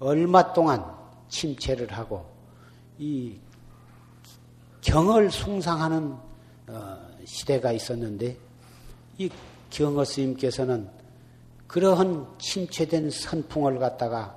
얼마 0.00 0.52
동안 0.52 0.84
침체를 1.28 1.92
하고 1.92 2.26
이 2.98 3.38
경을 4.80 5.30
숭상하는 5.30 6.16
어, 6.68 7.03
시대가 7.24 7.72
있었는데 7.72 8.36
이 9.18 9.30
경어 9.70 10.04
스님께서는 10.04 10.88
그러한 11.66 12.26
침체된 12.38 13.10
선풍을 13.10 13.78
갖다가 13.78 14.36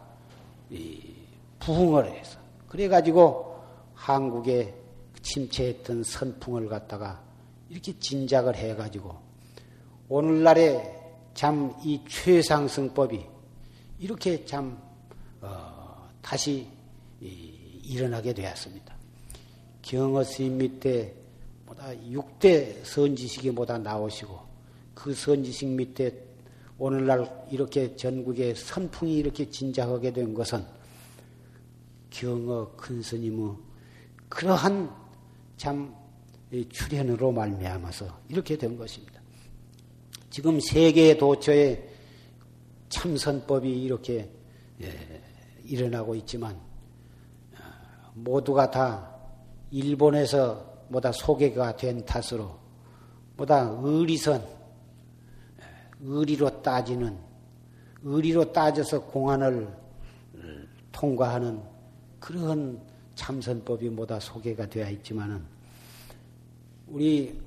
부흥을 1.60 2.12
해서 2.12 2.40
그래가지고 2.70 3.64
한국에 3.94 4.74
침체했던 5.22 6.04
선풍을 6.04 6.68
갖다가 6.70 7.22
이렇게 7.70 7.98
진작을 8.00 8.56
해가지고 8.56 9.16
오늘날에 10.10 10.98
참 11.38 11.72
이 11.84 12.02
최상승법이 12.10 13.24
이렇게 14.00 14.44
참 14.44 14.82
어, 15.40 16.10
다시 16.20 16.68
이, 17.22 17.28
일어나게 17.84 18.34
되었습니다. 18.34 18.96
경어 19.84 20.24
스님 20.24 20.58
밑에 20.58 21.14
보다 21.68 21.90
6대 21.90 22.86
선지식이 22.86 23.52
보다 23.52 23.78
나오시고 23.78 24.40
그 24.96 25.14
선지식 25.14 25.68
밑에 25.68 26.18
오늘날 26.80 27.46
이렇게 27.52 27.94
전국에 27.94 28.54
선풍이 28.54 29.18
이렇게 29.18 29.50
진작하게 29.50 30.14
된 30.14 30.34
것은 30.34 30.66
경어 32.10 32.72
큰 32.78 33.02
스님의 33.02 33.56
그러한 34.30 34.90
참 35.58 35.94
출현으로 36.70 37.34
말미암아서 37.34 38.08
이렇게 38.30 38.58
된 38.58 38.78
것입니다. 38.78 39.22
지금 40.30 40.62
세계 40.62 41.18
도처에 41.18 41.90
참선법이 42.88 43.84
이렇게 43.84 44.30
예, 44.82 45.22
일어나고 45.66 46.16
있지만 46.16 46.56
어, 47.56 48.12
모두가 48.14 48.72
다 48.72 49.14
일본에서 49.72 50.77
보다 50.92 51.12
소개가 51.12 51.76
된 51.76 52.06
탓으로 52.06 52.58
보다 53.36 53.70
의리선 53.82 54.44
의리로 56.02 56.62
따지는 56.62 57.18
의리로 58.04 58.52
따져서 58.52 59.02
공안을 59.02 59.68
통과하는 60.92 61.62
그런 62.20 62.82
참선법이 63.16 63.90
뭐다 63.90 64.20
소개가 64.20 64.68
되어 64.68 64.90
있지만은 64.90 65.44
우리 66.88 67.40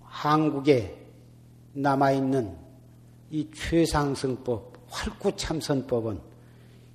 한국에 0.00 1.06
남아 1.74 2.12
있는 2.12 2.56
이 3.30 3.48
최상승법, 3.52 4.72
활구 4.88 5.36
참선법은 5.36 6.20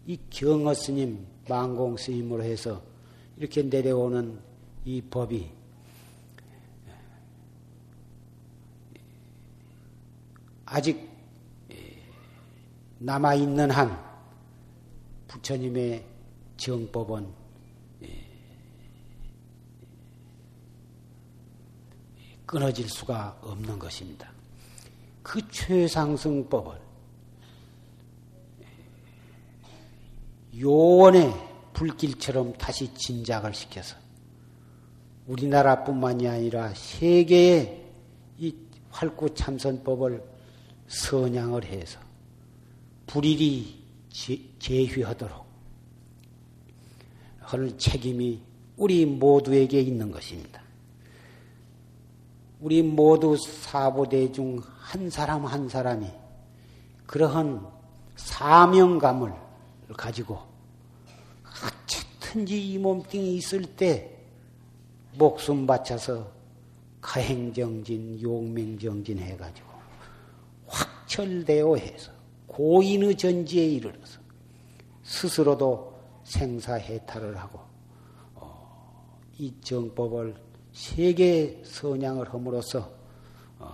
이 0.08 0.18
경어 0.30 0.74
스님, 0.74 1.26
망공 1.48 1.98
스님으로 1.98 2.44
해서 2.44 2.82
이렇게 3.42 3.64
내려오는 3.64 4.40
이 4.86 5.02
법이 5.02 5.50
아직 10.66 11.10
남아있는 13.00 13.72
한 13.72 14.00
부처님의 15.28 16.06
정법은 16.56 17.34
끊어질 22.46 22.88
수가 22.90 23.40
없는 23.42 23.80
것입니다. 23.80 24.32
그 25.24 25.42
최상승법을 25.50 26.80
요원의 30.60 31.51
불길처럼 31.74 32.54
다시 32.54 32.94
진작을 32.94 33.54
시켜서 33.54 33.96
우리나라뿐만이 35.28 36.28
아니라 36.28 36.74
세계의 36.74 37.86
이 38.40 38.56
활구참선법을 38.90 40.24
선양을 40.88 41.66
해서 41.66 42.00
불일이 43.08 43.82
제휘하도록 44.60 45.46
할 47.40 47.78
책임이 47.78 48.42
우리 48.78 49.06
모두에게 49.06 49.80
있는 49.82 50.12
것입니다. 50.12 50.62
우리 52.60 52.82
모두 52.82 53.38
사보대 53.38 54.32
중 54.32 54.62
한 54.92 55.10
사람 55.10 55.46
한 55.46 55.70
사람이 55.70 56.06
그러한 57.06 57.66
사명감을 58.18 59.34
가지고 59.96 60.40
어쨌든지 62.32 62.74
이 62.74 62.78
몸뚱이 62.78 63.36
있을 63.36 63.64
때 63.64 64.10
목숨 65.18 65.68
바쳐서 65.68 66.32
가행정진, 67.02 68.22
용맹정진 68.22 69.20
해가지고 69.20 69.68
확철대오 70.68 71.78
해서 71.78 72.12
고인의 72.48 73.18
전지에 73.18 73.66
이르러서 73.66 74.20
스스로도 75.04 75.94
생사해탈을 76.24 77.38
하고 77.38 77.60
어, 78.36 79.20
이 79.38 79.54
정법을 79.62 80.36
세계 80.72 81.62
선양을 81.66 82.34
함으로써 82.34 82.92
어, 83.60 83.74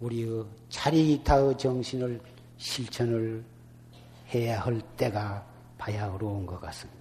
우리의 0.00 0.44
자리타의 0.70 1.58
정신을 1.58 2.20
실천을 2.56 3.44
해야 4.34 4.60
할 4.60 4.80
때가 4.96 5.46
바야흐로 5.78 6.26
온것 6.26 6.60
같습니다. 6.60 6.95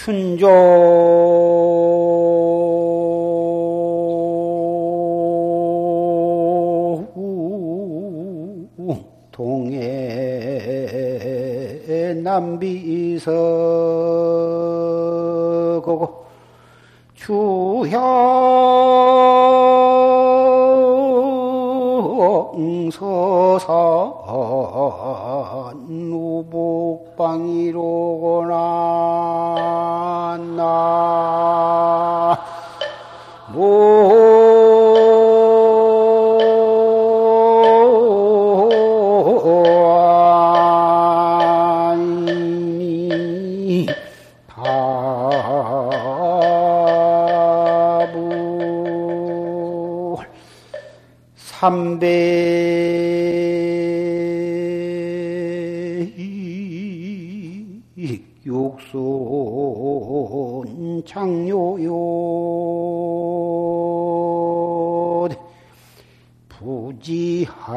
춘조. 0.00 0.48
남비서고고. 12.30 13.30
주형서산 17.16 17.90
우복방이로구나 26.12 27.10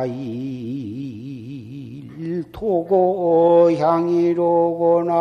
일 0.05 2.03
토고 2.51 3.71
향이로구나 3.73 5.13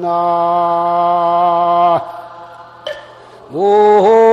나? 0.00 0.82
동 3.50 4.31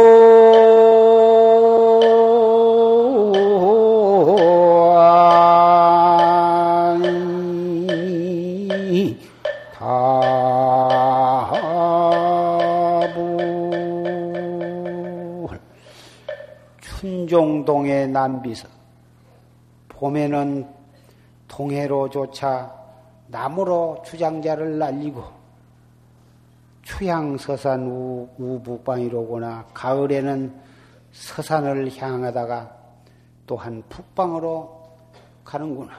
의 18.30 18.34
남비서 18.34 18.68
봄에는 19.90 20.68
동해로조차 21.48 22.74
나무로 23.28 24.02
주장자를 24.06 24.78
날리고 24.78 25.24
추양서산 26.84 27.88
우, 27.88 28.30
우북방이로구나 28.38 29.68
가을에는 29.74 30.56
서산을 31.12 31.96
향하다가 31.98 32.76
또한 33.46 33.84
북방으로 33.90 34.80
가는구나. 35.44 35.94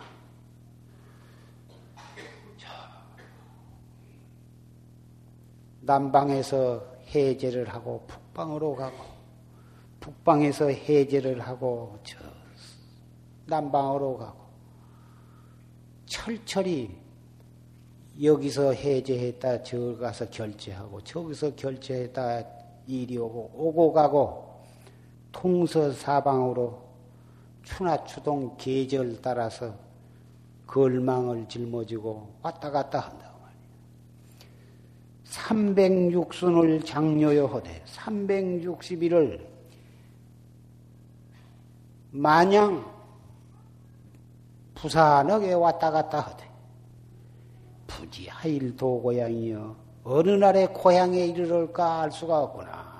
남방에서 5.83 6.85
해제를 7.09 7.69
하고 7.69 8.05
북방으로 8.07 8.77
가고 8.77 9.20
북방에서 10.01 10.69
해제를 10.69 11.41
하고 11.41 11.99
저 12.03 12.19
남방으로 13.47 14.17
가고 14.17 14.41
철철이 16.07 16.91
여기서 18.23 18.73
해제했다 18.73 19.63
저 19.63 19.97
가서 19.99 20.29
결제하고 20.31 21.03
저기서 21.03 21.55
결제했다 21.55 22.45
이리 22.87 23.17
오고 23.19 23.51
오고 23.55 23.93
가고 23.93 24.61
통서사방으로 25.33 26.83
추나추동 27.63 28.57
계절 28.59 29.21
따라서 29.23 29.75
걸망을 30.67 31.49
짊어지고 31.49 32.39
왔다 32.43 32.71
갔다 32.71 33.13
말이야. 33.13 33.31
306순을 35.25 36.85
장려여 36.85 37.47
하되 37.47 37.83
361을 37.87 39.50
마냥 42.11 42.85
부산하게 44.75 45.53
왔다 45.53 45.91
갔다 45.91 46.21
하되 46.21 46.51
부지 47.87 48.29
하일도 48.29 49.03
고향이여 49.03 49.77
어느 50.05 50.31
날에 50.31 50.67
고향에 50.67 51.27
이르를까 51.27 52.03
알 52.03 52.11
수가 52.11 52.43
없구나. 52.43 52.91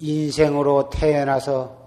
인생으로 0.00 0.90
태어나서 0.90 1.80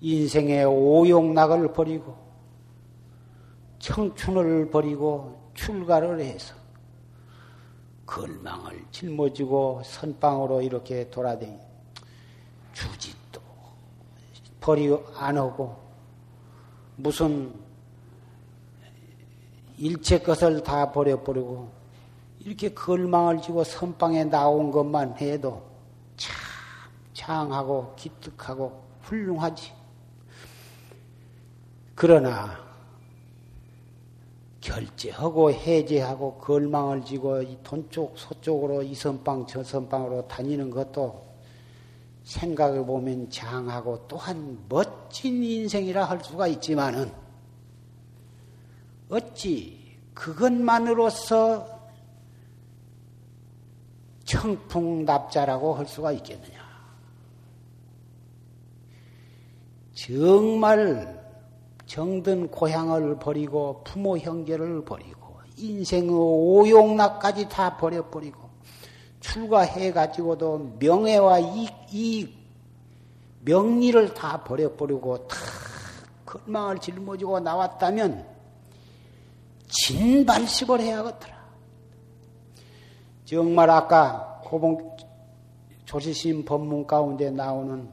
인생의 0.00 0.64
오용락을 0.64 1.72
버리고 1.74 2.16
청춘을 3.78 4.70
버리고 4.70 5.50
출가를 5.52 6.20
해서 6.20 6.57
걸망을 8.08 8.86
짊어지고 8.90 9.82
선방으로 9.84 10.62
이렇게 10.62 11.08
돌아다니 11.10 11.58
주짓도 12.72 13.38
버리 14.60 14.88
안 15.14 15.36
하고 15.36 15.78
무슨 16.96 17.52
일체 19.76 20.18
것을 20.18 20.62
다 20.62 20.90
버려버리고 20.90 21.70
이렇게 22.40 22.72
걸망을 22.72 23.42
지고 23.42 23.62
선방에 23.62 24.24
나온 24.24 24.70
것만 24.70 25.18
해도 25.18 25.62
참 26.16 26.34
장하고 27.12 27.94
기특하고 27.94 28.82
훌륭하지. 29.02 29.72
그러나 31.94 32.67
결제하고 34.68 35.50
해제하고 35.50 36.34
걸망을 36.34 37.02
지고 37.02 37.42
돈쪽 37.62 38.18
서쪽으로 38.18 38.82
이 38.82 38.94
선방 38.94 39.46
저 39.46 39.64
선방으로 39.64 40.28
다니는 40.28 40.68
것도 40.70 41.26
생각해 42.24 42.84
보면 42.84 43.30
장하고 43.30 44.06
또한 44.06 44.62
멋진 44.68 45.42
인생이라 45.42 46.04
할 46.04 46.22
수가 46.22 46.46
있지만은 46.48 47.10
어찌 49.08 49.96
그것만으로서 50.12 51.78
청풍납자라고 54.24 55.74
할 55.74 55.86
수가 55.86 56.12
있겠느냐? 56.12 56.68
정말 59.94 61.17
정든 61.88 62.50
고향을 62.50 63.18
버리고 63.18 63.80
부모 63.82 64.18
형제를 64.18 64.84
버리고 64.84 65.38
인생의 65.56 66.10
오용락까지 66.10 67.48
다 67.48 67.78
버려버리고 67.78 68.46
출가해가지고도 69.20 70.76
명예와 70.78 71.38
이, 71.40 71.68
이 71.90 72.34
명리를 73.40 74.12
다 74.12 74.44
버려버리고 74.44 75.26
다 75.26 75.36
건망을 76.26 76.78
짊어지고 76.78 77.40
나왔다면 77.40 78.26
진발식을 79.66 80.80
해야겠더라. 80.80 81.38
정말 83.24 83.70
아까 83.70 84.42
고봉 84.44 84.96
조시심 85.86 86.44
법문 86.44 86.86
가운데 86.86 87.30
나오는 87.30 87.88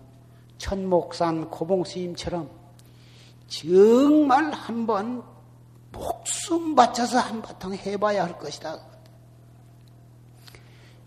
천목산 0.58 1.50
고봉스님처럼 1.50 2.65
정말 3.62 4.52
한번 4.52 5.24
목숨 5.94 6.76
바쳐서 6.76 7.20
한바탕 7.20 7.74
해봐야 7.74 8.26
할 8.26 8.38
것이다. 8.38 8.78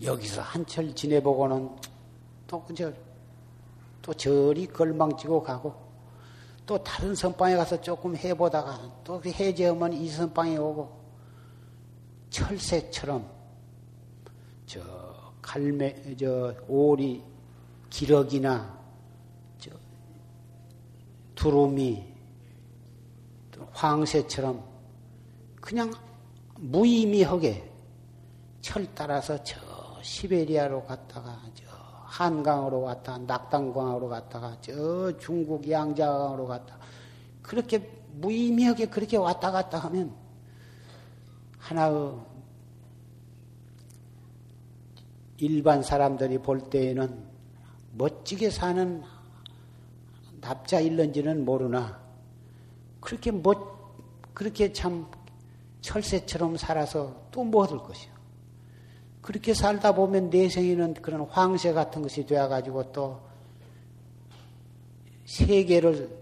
여기서 0.03 0.41
한철 0.41 0.95
지내보고는 0.95 1.77
또 2.47 2.65
그저 2.65 2.91
또 4.01 4.15
저리 4.15 4.67
걸망치고 4.67 5.43
가고 5.43 5.75
또 6.65 6.83
다른 6.83 7.15
선방에 7.15 7.55
가서 7.55 7.79
조금 7.83 8.17
해보다가 8.17 9.03
또그 9.05 9.31
해제하면 9.31 9.93
이 9.93 10.09
선방에 10.09 10.57
오고 10.57 10.99
철새처럼 12.31 13.31
저 14.65 14.81
갈매 15.43 16.17
저 16.17 16.55
오리 16.67 17.23
기러기나 17.91 18.79
저 19.59 19.71
두루미 21.35 22.08
황새처럼 23.79 24.65
그냥 25.61 25.93
무의미하게 26.57 27.71
철 28.61 28.93
따라서 28.93 29.41
저 29.45 29.57
시베리아로 30.03 30.85
갔다가 30.85 31.41
저 31.55 31.65
한강으로 32.07 32.83
갔다가 32.83 33.19
낙당강으로 33.19 34.09
갔다가 34.09 34.57
저 34.61 35.17
중국 35.19 35.71
양자강으로 35.71 36.49
갔다 36.49 36.77
그렇게 37.41 37.79
무의미하게 38.15 38.87
그렇게 38.87 39.17
왔다 39.17 39.53
갔다 39.53 39.79
하면 39.79 40.13
하나의 41.59 42.15
일반 45.37 45.85
사람들이 45.85 46.39
볼 46.39 46.69
때에는 46.69 47.29
멋지게 47.93 48.51
사는 48.51 49.05
납자일런지는 50.41 51.45
모르나 51.45 52.08
그렇게 53.01 53.31
멋 53.31 53.79
그렇게 54.35 54.73
참 54.73 55.07
철새처럼 55.81 56.57
살아서 56.57 57.29
또 57.31 57.45
뭐 57.45 57.63
얻을 57.65 57.79
것이요. 57.79 58.13
그렇게 59.23 59.53
살다 59.55 59.95
보면 59.95 60.31
내생에는 60.31 60.95
그런 60.95 61.23
황새 61.23 61.73
같은 61.73 62.03
것이 62.03 62.25
되어가지고 62.27 62.93
또 62.93 63.21
세계를 65.27 66.17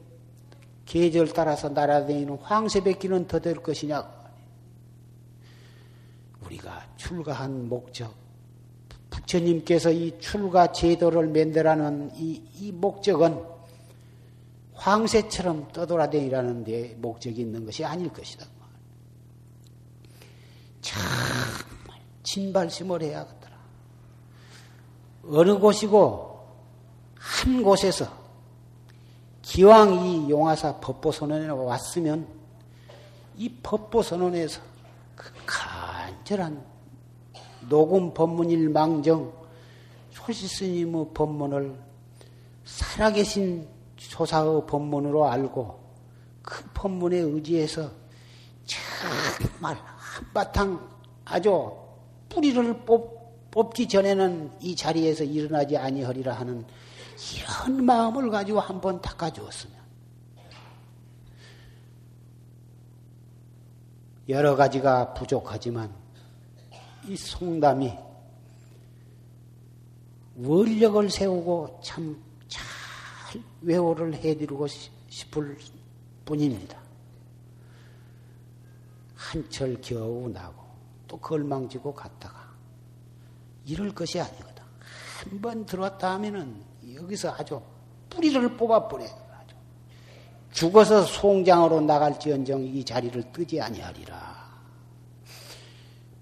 계절 0.85 1.29
따라서 1.33 1.69
날아다니는 1.69 2.39
황새밖기는 2.39 3.27
더 3.27 3.39
될 3.39 3.57
것이냐? 3.57 4.09
우리가 6.45 6.87
출가한 6.97 7.69
목적, 7.69 8.15
부처님께서 9.11 9.91
이 9.91 10.19
출가 10.19 10.73
제도를 10.73 11.29
만들라는 11.29 12.13
이, 12.17 12.43
이 12.55 12.73
목적은 12.73 13.56
황새처럼 14.77 15.69
떠돌아다니라는 15.73 16.65
데 16.65 16.95
목적이 16.99 17.43
있는 17.43 17.65
것이 17.65 17.85
아닐 17.85 18.13
것이다. 18.13 18.47
정말 20.81 22.01
진발심을 22.23 23.03
해야겠더라. 23.03 23.57
어느 25.29 25.59
곳이고 25.59 26.47
한 27.17 27.63
곳에서 27.63 28.07
기왕 29.43 30.05
이 30.05 30.31
용화사 30.31 30.81
법보선언에 30.81 31.49
왔으면 31.49 32.29
이 33.37 33.49
법보선언에서 33.63 34.61
그 35.15 35.33
간절한 35.47 36.65
녹음 37.69 38.13
법문일 38.15 38.69
망정 38.69 39.33
소시스님의 40.11 41.07
법문을 41.15 41.79
살아계신 42.65 43.76
조사의 44.11 44.67
법문으로 44.67 45.27
알고 45.27 45.87
그 46.43 46.65
법문에 46.75 47.19
의지해서 47.19 47.91
정말 48.65 49.77
한바탕 49.97 50.89
아주 51.25 51.73
뿌리를 52.29 52.85
뽑, 52.85 53.51
뽑기 53.51 53.89
전에는 53.89 54.53
이 54.61 54.77
자리에서 54.77 55.25
일어나지 55.25 55.77
아니하리라 55.77 56.33
하는 56.35 56.65
이런 57.35 57.85
마음을 57.85 58.31
가지고 58.31 58.61
한번 58.61 59.01
닦아주었으면. 59.01 59.77
여러 64.29 64.57
가지가 64.57 65.15
부족하지만 65.15 65.95
이 67.07 67.17
송담이 67.17 67.93
원력을 70.39 71.09
세우고 71.09 71.81
참잘 71.83 72.26
외호를 73.63 74.15
해드리고 74.15 74.67
싶을 75.09 75.57
뿐입니다. 76.25 76.79
한철 79.15 79.81
겨우 79.81 80.29
나고 80.29 80.65
또 81.09 81.17
걸망지고 81.19 81.95
갔다가 81.95 82.47
이럴 83.65 83.95
것이 83.95 84.21
아니거든. 84.21 84.65
한 85.21 85.41
번 85.41 85.67
들어왔다 85.67 86.13
하면은 86.15 86.63
여기서 86.95 87.33
아주 87.33 87.61
뿌리를 88.11 88.57
뽑아버려. 88.57 89.05
아주. 89.05 89.57
죽어서 90.53 91.03
송장으로 91.03 91.81
나갈지언정 91.81 92.63
이 92.63 92.85
자리를 92.85 93.33
뜨지 93.33 93.61
아니하리라. 93.61 94.47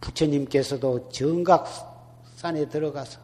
부처님께서도 0.01 1.09
정각산에 1.11 2.69
들어가서 2.69 3.21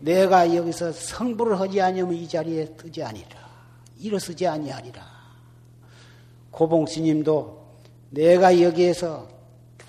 내가 0.00 0.54
여기서 0.54 0.92
성불을 0.92 1.58
하지 1.58 1.80
아니하면 1.80 2.14
이 2.14 2.28
자리에 2.28 2.76
뜨지 2.76 3.02
아니라 3.02 3.28
일어서지 3.98 4.46
아니하리라. 4.46 5.02
고봉 6.50 6.86
스님도 6.86 7.66
내가 8.10 8.60
여기에서 8.60 9.28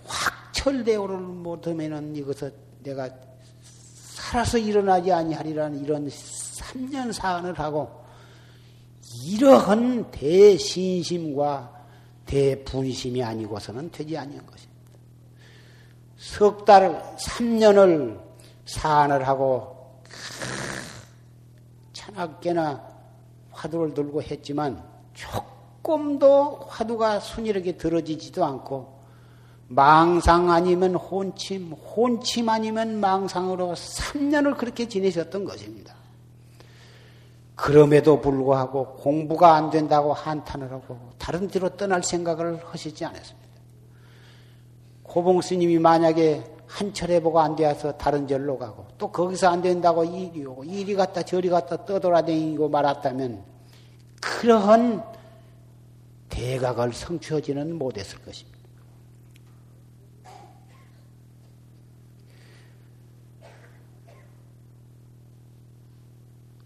확철대오를 0.05 1.18
못하면은 1.18 2.16
이것을 2.16 2.53
내가 2.84 3.10
살아서 3.62 4.58
일어나지 4.58 5.12
아니하리라는 5.12 5.84
이런 5.84 6.08
3년 6.08 7.14
사안을 7.14 7.58
하고 7.60 8.03
이러한 9.24 10.12
대신심과 10.12 11.78
대분심이 12.26 13.24
아니고서는 13.24 13.89
되지 13.91 14.18
아니한 14.18 14.45
것입니다. 14.45 14.78
석 16.18 16.66
달, 16.66 17.16
3년을 17.18 18.20
사안을 18.66 19.26
하고 19.28 19.76
찬악계나 22.18 22.84
화두를 23.51 23.93
들고 23.93 24.24
했지만 24.24 24.84
조금도 25.13 26.65
화두가 26.68 27.20
순이하게 27.20 27.78
들어지지도 27.78 28.43
않고 28.43 28.97
망상 29.68 30.49
아니면 30.49 30.95
혼침, 30.95 31.74
혼침 31.74 32.49
아니면 32.49 32.99
망상으로 32.99 33.74
3년을 33.74 34.57
그렇게 34.57 34.88
지내셨던 34.88 35.45
것입니다. 35.45 35.93
그럼에도 37.55 38.20
불구하고 38.22 38.95
공부가 38.95 39.55
안 39.55 39.70
된다고 39.70 40.13
한탄을 40.13 40.72
하고 40.72 41.11
다른 41.18 41.47
데로 41.47 41.70
떠날 41.70 42.03
생각을 42.03 42.63
하시지 42.65 43.03
않았습니다. 43.03 43.47
고봉 45.03 45.41
스님이 45.41 45.80
만약에 45.80 46.57
한 46.68 46.93
철에 46.93 47.22
보고 47.22 47.39
안 47.39 47.55
되어서 47.55 47.97
다른 47.97 48.28
절로 48.28 48.57
가고 48.57 48.86
또 48.97 49.11
거기서 49.11 49.49
안 49.49 49.61
된다고 49.61 50.03
이리 50.03 50.45
오고 50.45 50.65
이리 50.65 50.93
갔다 50.95 51.24
저리 51.24 51.49
갔다 51.49 51.86
떠돌아다니고 51.86 52.70
말았다면 52.70 53.43
그러한 54.22 55.03
대각을 56.30 56.93
성취하지는 56.93 57.78
못했을 57.78 58.22
것입니다. 58.22 58.57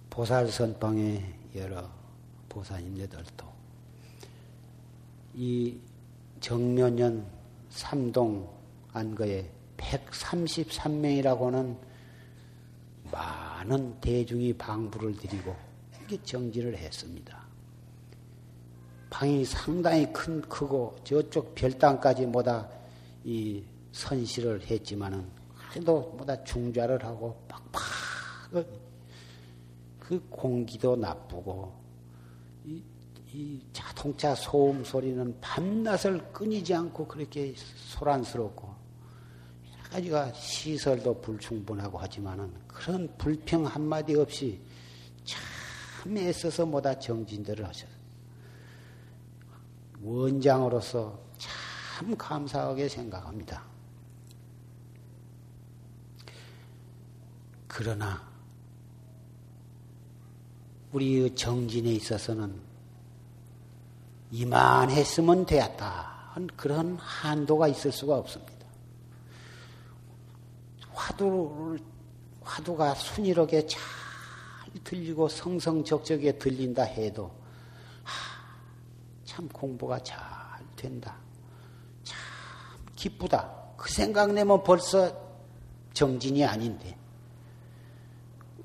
보살선방의 0.09 1.23
여러 1.55 1.89
보살님들도 2.49 3.45
이 5.35 5.79
정면년 6.41 7.25
삼동 7.69 8.49
안거에 8.91 9.60
133명이라고는 9.81 11.77
많은 13.11 13.99
대중이 13.99 14.53
방부를 14.53 15.17
드리고 15.17 15.55
이게 16.03 16.21
정지를 16.23 16.77
했습니다. 16.77 17.41
방이 19.09 19.43
상당히 19.43 20.11
큰 20.13 20.41
크고 20.41 20.95
저쪽 21.03 21.53
별당까지 21.53 22.25
뭐다 22.27 22.69
이 23.25 23.61
선실을 23.91 24.61
했지만은 24.61 25.27
그래도 25.69 26.13
뭐다 26.17 26.43
중좌를 26.43 27.03
하고 27.03 27.37
빡빡 27.47 27.81
그 29.99 30.25
공기도 30.29 30.95
나쁘고 30.95 31.73
이, 32.65 32.81
이 33.33 33.61
자동차 33.73 34.33
소음 34.35 34.83
소리는 34.83 35.39
밤낮을 35.41 36.31
끊이지 36.31 36.73
않고 36.73 37.07
그렇게 37.07 37.53
소란스럽고 37.55 38.70
가지가 39.91 40.31
시설도 40.31 41.19
불충분하고 41.19 41.97
하지만은 41.97 42.49
그런 42.65 43.13
불평 43.17 43.65
한마디 43.65 44.15
없이 44.15 44.57
참 45.25 46.17
애써서 46.17 46.65
뭐다 46.65 46.97
정진들을 46.97 47.67
하셨어요. 47.67 48.01
원장으로서 50.01 51.19
참 51.37 52.15
감사하게 52.15 52.87
생각합니다. 52.87 53.63
그러나 57.67 58.25
우리 60.93 61.35
정진에 61.35 61.91
있어서는 61.91 62.55
이만했으면 64.31 65.45
되었다. 65.45 66.33
그런 66.55 66.95
한도가 66.95 67.67
있을 67.67 67.91
수가 67.91 68.17
없습니다. 68.17 68.50
화두를, 71.01 71.79
화두가 72.43 72.93
순이하게 72.93 73.65
잘 73.65 73.81
들리고 74.83 75.27
성성적적에 75.27 76.37
들린다 76.37 76.83
해도, 76.83 77.31
하, 78.03 78.45
참 79.25 79.49
공부가 79.49 80.01
잘 80.03 80.19
된다. 80.75 81.15
참 82.03 82.17
기쁘다. 82.95 83.51
그 83.77 83.91
생각 83.91 84.31
내면 84.31 84.63
벌써 84.63 85.11
정진이 85.93 86.45
아닌데. 86.45 86.95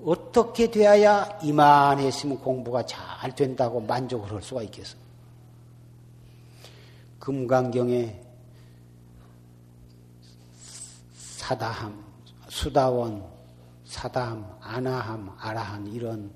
어떻게 0.04 0.70
되어야 0.70 1.38
이만했으면 1.42 2.38
공부가 2.38 2.84
잘 2.84 3.34
된다고 3.34 3.80
만족을 3.80 4.30
할 4.30 4.42
수가 4.42 4.62
있겠어? 4.64 4.96
금강경에 7.18 8.22
사다함, 11.14 12.05
수다원, 12.56 13.22
사다함, 13.84 14.56
아나함, 14.62 15.30
아라한 15.38 15.86
이런 15.88 16.32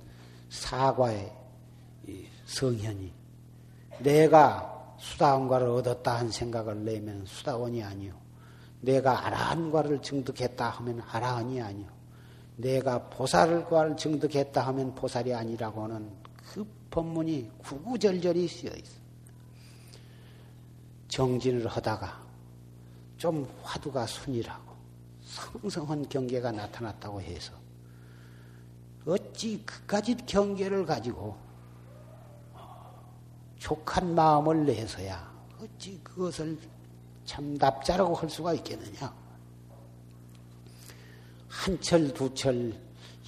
사과의 0.50 1.34
성현이 2.44 3.10
내가 4.00 4.96
수다원과를 4.98 5.68
얻었다 5.68 6.18
한 6.18 6.30
생각을 6.30 6.84
내면 6.84 7.24
수다원이 7.24 7.82
아니요. 7.82 8.12
내가 8.82 9.26
아라한과를 9.26 10.02
증득했다 10.02 10.68
하면 10.68 11.00
아라한이 11.10 11.62
아니요. 11.62 11.88
내가 12.56 13.08
보살과를 13.08 13.96
증득했다 13.96 14.60
하면 14.66 14.94
보살이 14.94 15.32
아니라고 15.32 15.84
하는 15.84 16.12
그 16.52 16.66
법문이 16.90 17.50
구구절절히 17.56 18.46
쓰여 18.46 18.72
있어. 18.72 19.00
정진을 21.08 21.66
하다가 21.66 22.20
좀 23.16 23.48
화두가 23.62 24.04
순이라고 24.04 24.69
성성한 25.31 26.09
경계가 26.09 26.51
나타났다고 26.51 27.20
해서 27.22 27.53
어찌 29.07 29.64
그까지 29.64 30.16
경계를 30.26 30.85
가지고 30.85 31.37
족한 33.59 34.14
마음을 34.14 34.66
내서야 34.66 35.31
어찌 35.61 36.01
그것을 36.03 36.59
참 37.24 37.55
납자라고 37.55 38.14
할 38.14 38.28
수가 38.28 38.55
있겠느냐. 38.55 39.14
한 41.49 41.81
철, 41.81 42.12
두 42.12 42.35
철 42.35 42.74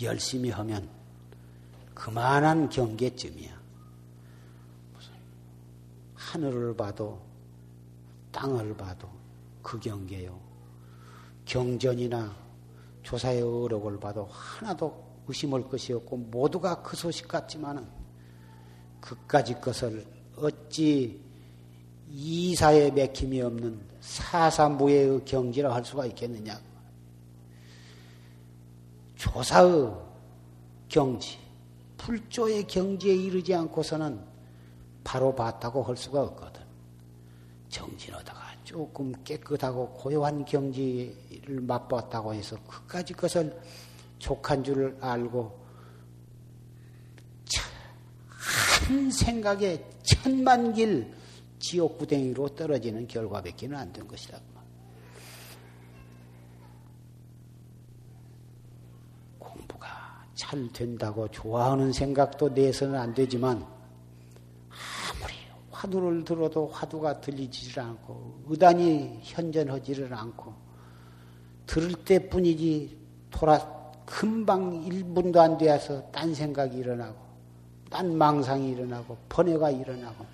열심히 0.01 0.51
하면 0.51 0.89
그만한 1.95 2.69
경계쯤이야. 2.69 3.63
하늘을 6.15 6.75
봐도 6.75 7.21
땅을 8.33 8.77
봐도 8.77 9.09
그 9.63 9.79
경계요. 9.79 10.52
경전이나 11.45 12.35
조사의 13.03 13.43
어록을 13.43 13.99
봐도 13.99 14.29
하나도 14.31 15.13
의심할 15.27 15.69
것이 15.69 15.93
없고 15.93 16.17
모두가 16.17 16.83
그 16.83 16.97
소식 16.97 17.29
같지만은 17.29 17.87
그까지 19.01 19.55
것을 19.55 20.07
어찌 20.37 21.21
이사에 22.09 22.91
맥힘이 22.91 23.41
없는 23.41 23.81
사사무의 24.01 25.25
경지라 25.25 25.75
할 25.75 25.85
수가 25.85 26.07
있겠느냐. 26.07 26.61
조사의 29.17 29.93
경지, 30.89 31.39
불조의 31.97 32.67
경지에 32.67 33.15
이르지 33.15 33.55
않고서는 33.55 34.21
바로 35.05 35.35
봤다고 35.35 35.83
할 35.83 35.97
수가 35.97 36.23
없거든. 36.23 36.63
정진하다가 37.69 38.42
조금 38.73 39.13
깨끗하고 39.23 39.91
고요한 39.91 40.47
경지를 40.47 41.61
맛봤다고 41.61 42.33
해서 42.33 42.57
그까지 42.67 43.13
것을 43.13 43.61
족한 44.19 44.65
줄을 44.65 44.97
알고 44.99 45.61
한 48.27 49.11
생각에 49.11 49.85
천만 50.03 50.73
길 50.73 51.13
지옥 51.59 51.99
구덩이로 51.99 52.49
떨어지는 52.49 53.07
결과밖에는 53.07 53.77
안 53.77 53.93
된 53.93 54.09
것이다. 54.09 54.41
잘 60.35 60.69
된다고 60.73 61.29
좋아하는 61.29 61.93
생각도 61.93 62.49
내서는 62.49 62.99
안 62.99 63.15
되지만 63.15 63.65
화두를 65.83 66.25
들어도 66.25 66.69
화두가 66.69 67.21
들리지를 67.21 67.83
않고 67.83 68.45
의단이 68.47 69.19
현전하지를 69.23 70.15
않고 70.15 70.55
들을 71.67 71.93
때뿐이지 72.05 72.99
돌아 73.31 73.59
금방 74.05 74.85
1분도 74.85 75.39
안 75.39 75.59
되어서 75.59 76.03
딴 76.13 76.33
생각이 76.33 76.77
일어나고 76.79 77.17
딴 77.91 78.17
망상이 78.17 78.71
일어나고 78.71 79.17
번뇌가 79.29 79.71
일어나고 79.71 80.25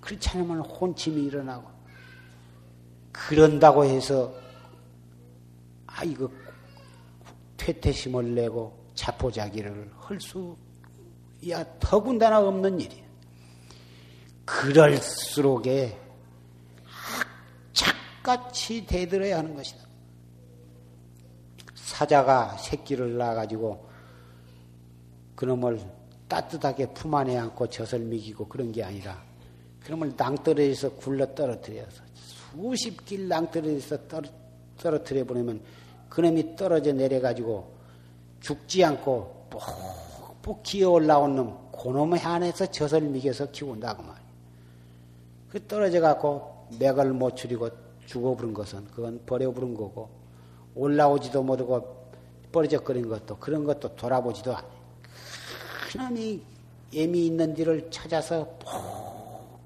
그렇지 0.00 0.30
않으면 0.30 0.60
혼침이 0.60 1.22
일어나고 1.24 1.68
그런다고 3.12 3.84
해서 3.84 4.32
아 5.86 6.02
이거 6.04 6.30
퇴퇴심을 7.58 8.34
내고 8.34 8.84
자포자기를 8.94 9.90
할 9.98 10.18
수야 10.20 11.64
더군다나 11.78 12.40
없는 12.40 12.80
일이야. 12.80 13.03
그럴수록에 14.44 15.98
착같이 17.72 18.86
대들어야 18.86 19.38
하는 19.38 19.54
것이다. 19.54 19.84
사자가 21.74 22.56
새끼를 22.58 23.16
낳아가지고 23.16 23.88
그놈을 25.34 25.80
따뜻하게 26.28 26.92
품 26.92 27.14
안에 27.14 27.36
안고 27.36 27.68
젖을 27.68 28.00
먹이고 28.00 28.48
그런 28.48 28.72
게 28.72 28.82
아니라 28.82 29.22
그놈을 29.84 30.14
낭떠러지에서 30.16 30.92
굴러 30.96 31.34
떨어뜨려서 31.34 32.02
수십 32.14 33.04
길 33.04 33.28
낭떠러지에서 33.28 33.98
떨어뜨려 34.78 35.24
보내면 35.24 35.62
그놈이 36.08 36.56
떨어져 36.56 36.92
내려가지고 36.92 37.74
죽지 38.40 38.84
않고 38.84 39.48
뽁뽁 39.50 40.62
기어 40.62 40.90
올라온 40.90 41.36
놈, 41.36 41.70
그놈의 41.72 42.20
안에서 42.20 42.66
젖을 42.66 43.00
미겨서 43.02 43.50
키운다고 43.50 44.02
말이야. 44.02 44.23
그 45.54 45.64
떨어져 45.68 46.00
갖고 46.00 46.66
맥을 46.80 47.12
못 47.12 47.36
추리고 47.36 47.70
죽어버린 48.06 48.52
것은 48.52 48.86
그건 48.86 49.24
버려버린 49.24 49.76
거고 49.76 50.10
올라오지도 50.74 51.44
못하고 51.44 52.08
버려져버린 52.50 53.08
것도 53.08 53.38
그런 53.38 53.62
것도 53.62 53.94
돌아보지도 53.94 54.52
않아요. 54.52 54.72
그놈이 55.92 56.42
애미 56.92 57.26
있는 57.26 57.54
데를 57.54 57.88
찾아서 57.88 58.58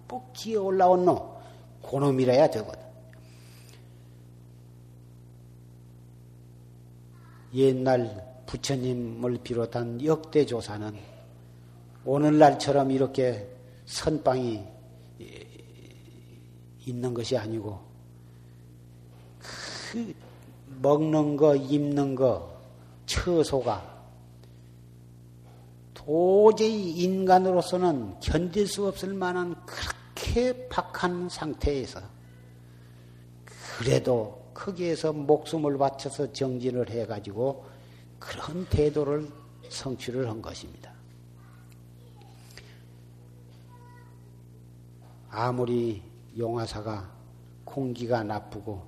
뽁뽁 0.07 0.31
기어 0.35 0.65
올라온 0.65 1.07
놈 1.07 1.21
고놈이라야 1.81 2.51
되거든. 2.51 2.83
옛날 7.55 8.43
부처님을 8.45 9.39
비롯한 9.43 10.05
역대 10.05 10.45
조사는 10.45 10.95
오늘날처럼 12.05 12.91
이렇게 12.91 13.49
선빵이 13.87 14.78
있는 16.89 17.15
것이 17.15 17.37
아니고 17.37 17.79
그 19.39 20.15
먹는 20.81 21.37
거, 21.37 21.57
입는 21.57 22.15
거, 22.15 22.57
처소가 23.07 23.99
도저히 25.95 26.91
인간으로서는 26.93 28.21
견딜 28.21 28.67
수 28.67 28.87
없을 28.87 29.13
만한 29.13 29.55
그렇게 29.67 30.69
박한 30.69 31.29
상태에서 31.29 32.01
그래도 33.79 34.51
거기에서 34.55 35.13
목숨을 35.13 35.79
바쳐서 35.79 36.33
정진을 36.33 36.91
해가지고 36.91 37.65
그런 38.19 38.67
태도를 38.67 39.29
성취를 39.69 40.29
한 40.29 40.43
것입니다. 40.43 40.93
아무리 45.31 46.03
용화사가 46.39 47.11
공기가 47.65 48.23
나쁘고 48.23 48.87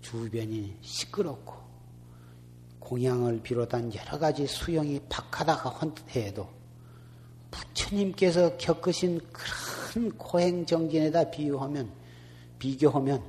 주변이 0.00 0.76
시끄럽고 0.80 1.54
공양을 2.80 3.42
비롯한 3.42 3.94
여러 3.94 4.18
가지 4.18 4.46
수영이 4.46 5.00
박하다가 5.08 5.80
해도 6.16 6.48
부처님께서 7.50 8.56
겪으신 8.56 9.20
그런 9.32 10.10
고행 10.16 10.66
정진에다 10.66 11.30
비유하면 11.30 11.92
비교하면 12.58 13.22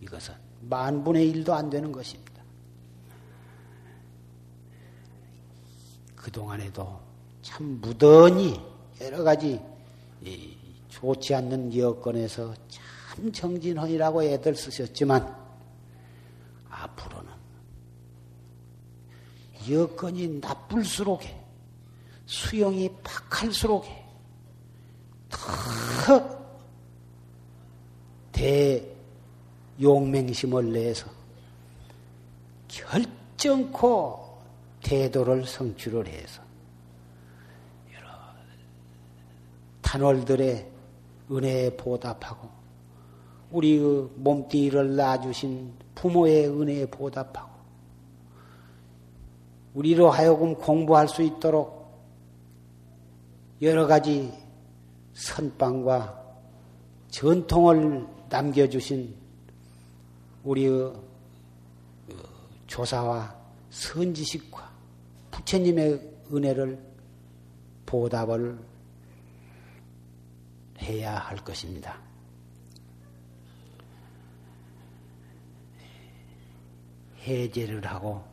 이것은 0.00 0.34
만 0.62 1.04
분의 1.04 1.28
일도 1.30 1.54
안 1.54 1.68
되는 1.68 1.92
것입니다. 1.92 2.42
그 6.14 6.30
동안에도 6.30 7.00
참 7.42 7.80
무던히 7.80 8.60
여러 9.00 9.22
가지 9.22 9.60
좋지 10.88 11.34
않는 11.34 11.76
여건에서 11.76 12.54
참 12.68 13.32
정진헌이라고 13.32 14.22
애들 14.22 14.54
쓰셨지만 14.54 15.36
앞으로는 16.70 17.28
여건이 19.70 20.40
나쁠수록 20.40 21.22
수영이 22.26 22.90
박할수록 23.02 23.86
더 25.28 26.38
대용맹심을 29.78 30.72
내서 30.72 31.06
결정코 32.68 34.38
태도를 34.82 35.44
성취를 35.46 36.06
해서 36.06 36.40
여러 37.94 38.08
단월들의 39.82 40.77
은혜에 41.30 41.76
보답하고 41.76 42.48
우리 43.50 43.78
그 43.78 44.12
몸뚱이를 44.16 44.96
낳아주신 44.96 45.72
부모의 45.94 46.48
은혜에 46.48 46.86
보답하고 46.86 47.50
우리로 49.74 50.10
하여금 50.10 50.54
공부할 50.54 51.08
수 51.08 51.22
있도록 51.22 51.78
여러 53.62 53.86
가지 53.86 54.32
선방과 55.14 56.22
전통을 57.08 58.06
남겨주신 58.28 59.14
우리의 60.44 60.70
그 60.70 62.16
조사와 62.66 63.34
선지식과 63.70 64.70
부처님의 65.30 66.00
은혜를 66.32 66.78
보답을 67.86 68.58
해야 70.88 71.18
할 71.18 71.36
것입니다. 71.36 72.00
해제를 77.18 77.84
하고 77.84 78.24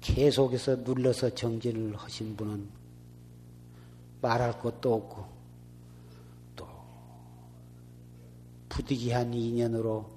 계속해서 0.00 0.76
눌러서 0.76 1.34
정진을 1.34 1.96
하신 1.96 2.36
분은 2.36 2.68
말할 4.22 4.60
것도 4.60 4.94
없고 4.94 5.26
또 6.54 6.68
부득이한 8.68 9.34
인연으로 9.34 10.08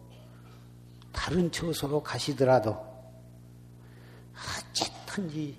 다른 1.12 1.52
처소로 1.52 2.04
가시더라도 2.04 2.78
어쨌든지 4.72 5.58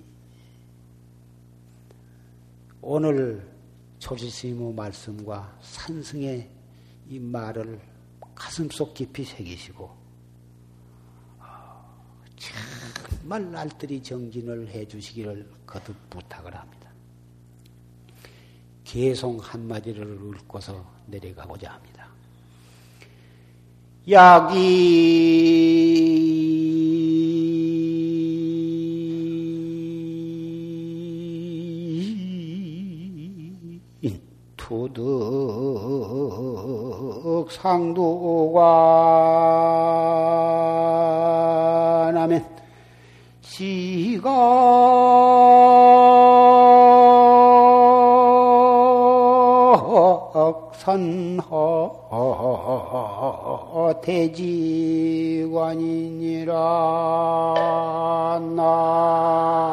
오늘 2.80 3.57
조지스님의 3.98 4.74
말씀과 4.74 5.58
산승의 5.60 6.50
이 7.08 7.18
말을 7.18 7.80
가슴속 8.34 8.94
깊이 8.94 9.24
새기시고 9.24 9.90
어, 11.40 11.96
정말 12.36 13.50
날들이 13.50 14.02
정진을 14.02 14.68
해 14.68 14.86
주시기를 14.86 15.50
거듭 15.66 15.96
부탁을 16.10 16.54
합니다. 16.54 16.88
개송 18.84 19.38
한마디를 19.38 20.18
읽고서 20.34 20.84
내려가고자 21.06 21.72
합니다. 21.72 22.08
약이 24.08 25.57
부득 34.68 35.00
상도가 37.50 38.60
나면 42.12 42.44
시가 43.40 44.28
선허 50.74 51.96
대지관이니라 54.02 54.52
나 58.54 59.67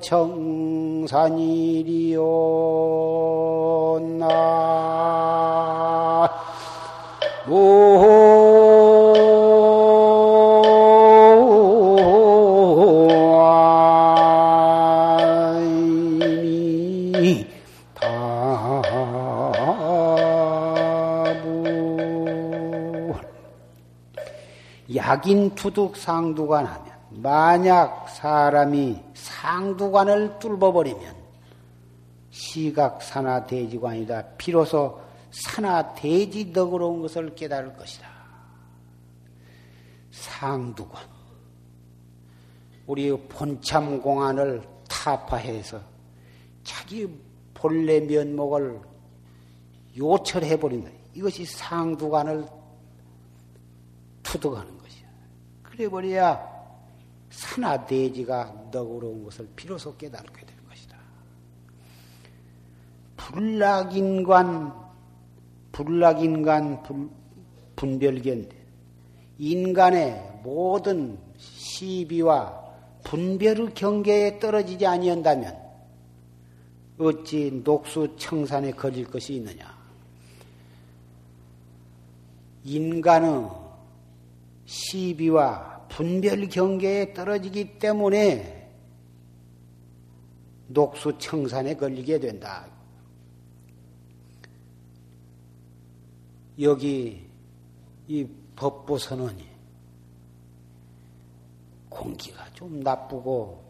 청산이리오나. 0.00 1.44
약인 25.24 25.54
투둑 25.54 25.96
상두가 25.96 26.62
나면 26.62 26.82
만약 27.10 28.08
사람이 28.08 29.00
상두관을 29.44 30.38
뚫어버리면 30.38 31.14
시각 32.30 33.02
산하 33.02 33.44
대지관이다. 33.44 34.36
비로소 34.38 34.98
산하 35.30 35.92
대지 35.92 36.50
덕으로 36.50 36.88
온 36.88 37.02
것을 37.02 37.34
깨달을 37.34 37.76
것이다. 37.76 38.08
상두관. 40.10 41.04
우리 42.86 43.10
본참 43.28 44.00
공안을 44.00 44.62
타파해서 44.88 45.78
자기 46.62 47.06
본래 47.52 48.00
면목을 48.00 48.80
요철해 49.98 50.58
버린다. 50.58 50.90
이것이 51.12 51.44
상두관을 51.44 52.46
투득하는 54.22 54.78
것이야. 54.78 55.06
그래 55.62 55.88
버려야 55.88 56.53
산하 57.34 57.84
대지가 57.84 58.70
덕으로 58.70 59.08
온 59.08 59.24
것을 59.24 59.48
비로소 59.56 59.96
깨달게 59.96 60.46
될 60.46 60.56
것이다. 60.68 60.96
불락인관, 63.16 64.72
불락인관 65.72 66.82
분별견 67.74 68.48
인간의 69.38 70.40
모든 70.44 71.18
시비와 71.36 72.62
분별의 73.02 73.74
경계에 73.74 74.38
떨어지지 74.38 74.86
아니한다면 74.86 75.58
어찌 76.98 77.50
녹수 77.64 78.16
청산에 78.16 78.70
걸릴 78.70 79.10
것이 79.10 79.34
있느냐? 79.34 79.74
인간의 82.62 83.50
시비와 84.66 85.73
분별 85.88 86.48
경계에 86.48 87.12
떨어지기 87.12 87.78
때문에 87.78 88.70
녹수 90.68 91.18
청산에 91.18 91.74
걸리게 91.74 92.18
된다. 92.18 92.66
여기 96.60 97.28
이 98.06 98.26
법부 98.54 98.98
선언이 98.98 99.44
공기가 101.88 102.48
좀 102.52 102.80
나쁘고 102.80 103.62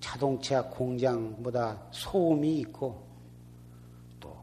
자동차 0.00 0.62
공장보다 0.68 1.80
소음이 1.90 2.58
있고 2.60 3.06
또 4.20 4.36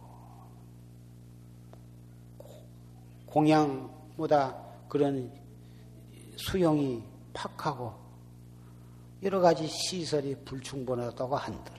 공양보다 3.26 4.56
그런 4.88 5.39
수용이 6.40 7.04
팍하고 7.34 7.94
여러 9.24 9.42
가지 9.42 9.68
시설이 9.68 10.36
불충분하다고 10.46 11.36
한들. 11.36 11.74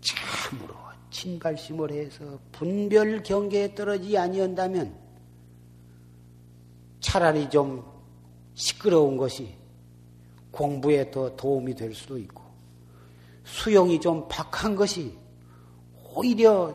참으로 0.00 0.74
진발심을 1.10 1.92
해서 1.92 2.38
분별 2.50 3.22
경계에 3.22 3.74
떨어지지 3.74 4.18
아니한다면 4.18 4.98
차라리 7.00 7.48
좀 7.48 7.84
시끄러운 8.54 9.16
것이 9.16 9.56
공부에 10.50 11.10
더 11.10 11.34
도움이 11.36 11.74
될 11.74 11.94
수도 11.94 12.18
있고 12.18 12.42
수용이 13.44 14.00
좀 14.00 14.26
박한 14.28 14.74
것이 14.74 15.16
오히려 16.12 16.74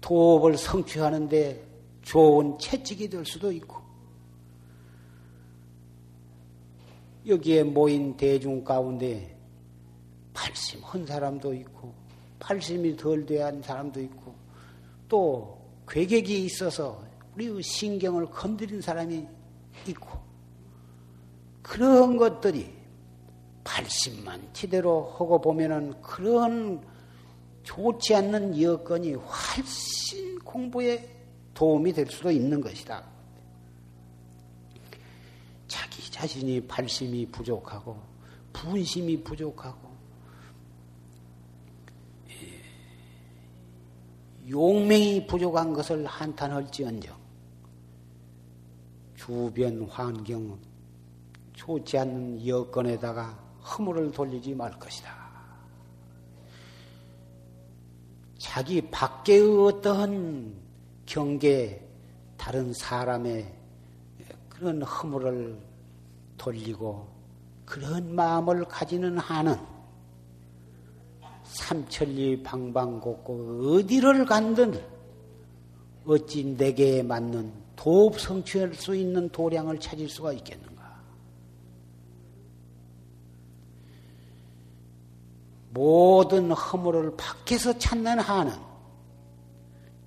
도업을 0.00 0.56
성취하는데 0.56 1.68
좋은 2.02 2.58
채찍이 2.58 3.08
될 3.08 3.24
수도 3.24 3.52
있고 3.52 3.79
여기에 7.26 7.64
모인 7.64 8.16
대중 8.16 8.64
가운데 8.64 9.36
팔심한 10.32 11.06
사람도 11.06 11.54
있고 11.54 11.92
팔심이 12.38 12.96
덜 12.96 13.26
대한 13.26 13.62
사람도 13.62 14.00
있고 14.00 14.34
또 15.08 15.60
괴격이 15.88 16.44
있어서 16.44 17.02
우리 17.34 17.62
신경을 17.62 18.26
건드린 18.26 18.80
사람이 18.80 19.26
있고 19.88 20.18
그런 21.62 22.16
것들이 22.16 22.72
발심만 23.64 24.48
제대로 24.52 25.10
하고 25.10 25.40
보면은 25.40 26.00
그런 26.00 26.82
좋지 27.62 28.14
않는 28.14 28.60
여건이 28.60 29.14
훨씬 29.14 30.38
공부에 30.40 31.08
도움이 31.54 31.92
될 31.92 32.06
수도 32.06 32.30
있는 32.30 32.60
것이다. 32.60 33.04
자신이 36.20 36.60
발심이 36.66 37.24
부족하고 37.32 37.98
분심이 38.52 39.24
부족하고 39.24 39.88
용맹이 44.46 45.26
부족한 45.26 45.72
것을 45.72 46.04
한탄할지언정 46.04 47.16
주변 49.16 49.82
환경 49.84 50.58
좋지 51.54 51.96
않는 51.96 52.46
여건에다가 52.46 53.30
허물을 53.64 54.12
돌리지 54.12 54.54
말 54.54 54.78
것이다. 54.78 55.16
자기 58.36 58.82
밖의 58.90 59.40
어떠한 59.40 60.54
경계, 61.06 61.82
다른 62.36 62.74
사람의 62.74 63.54
그런 64.50 64.82
허물을 64.82 65.69
돌리고 66.40 67.06
그런 67.66 68.14
마음을 68.14 68.64
가지는 68.64 69.18
한은 69.18 69.58
삼천리 71.44 72.42
방방곡곡 72.42 73.66
어디를 73.66 74.24
간든 74.24 74.82
어찌 76.06 76.44
내게 76.56 77.02
맞는 77.02 77.52
도업 77.76 78.18
성취할 78.18 78.74
수 78.74 78.96
있는 78.96 79.28
도량을 79.28 79.78
찾을 79.78 80.08
수가 80.08 80.32
있겠는가? 80.32 80.80
모든 85.70 86.52
허물을 86.52 87.16
밖에서 87.16 87.78
찾는 87.78 88.18
한은 88.18 88.54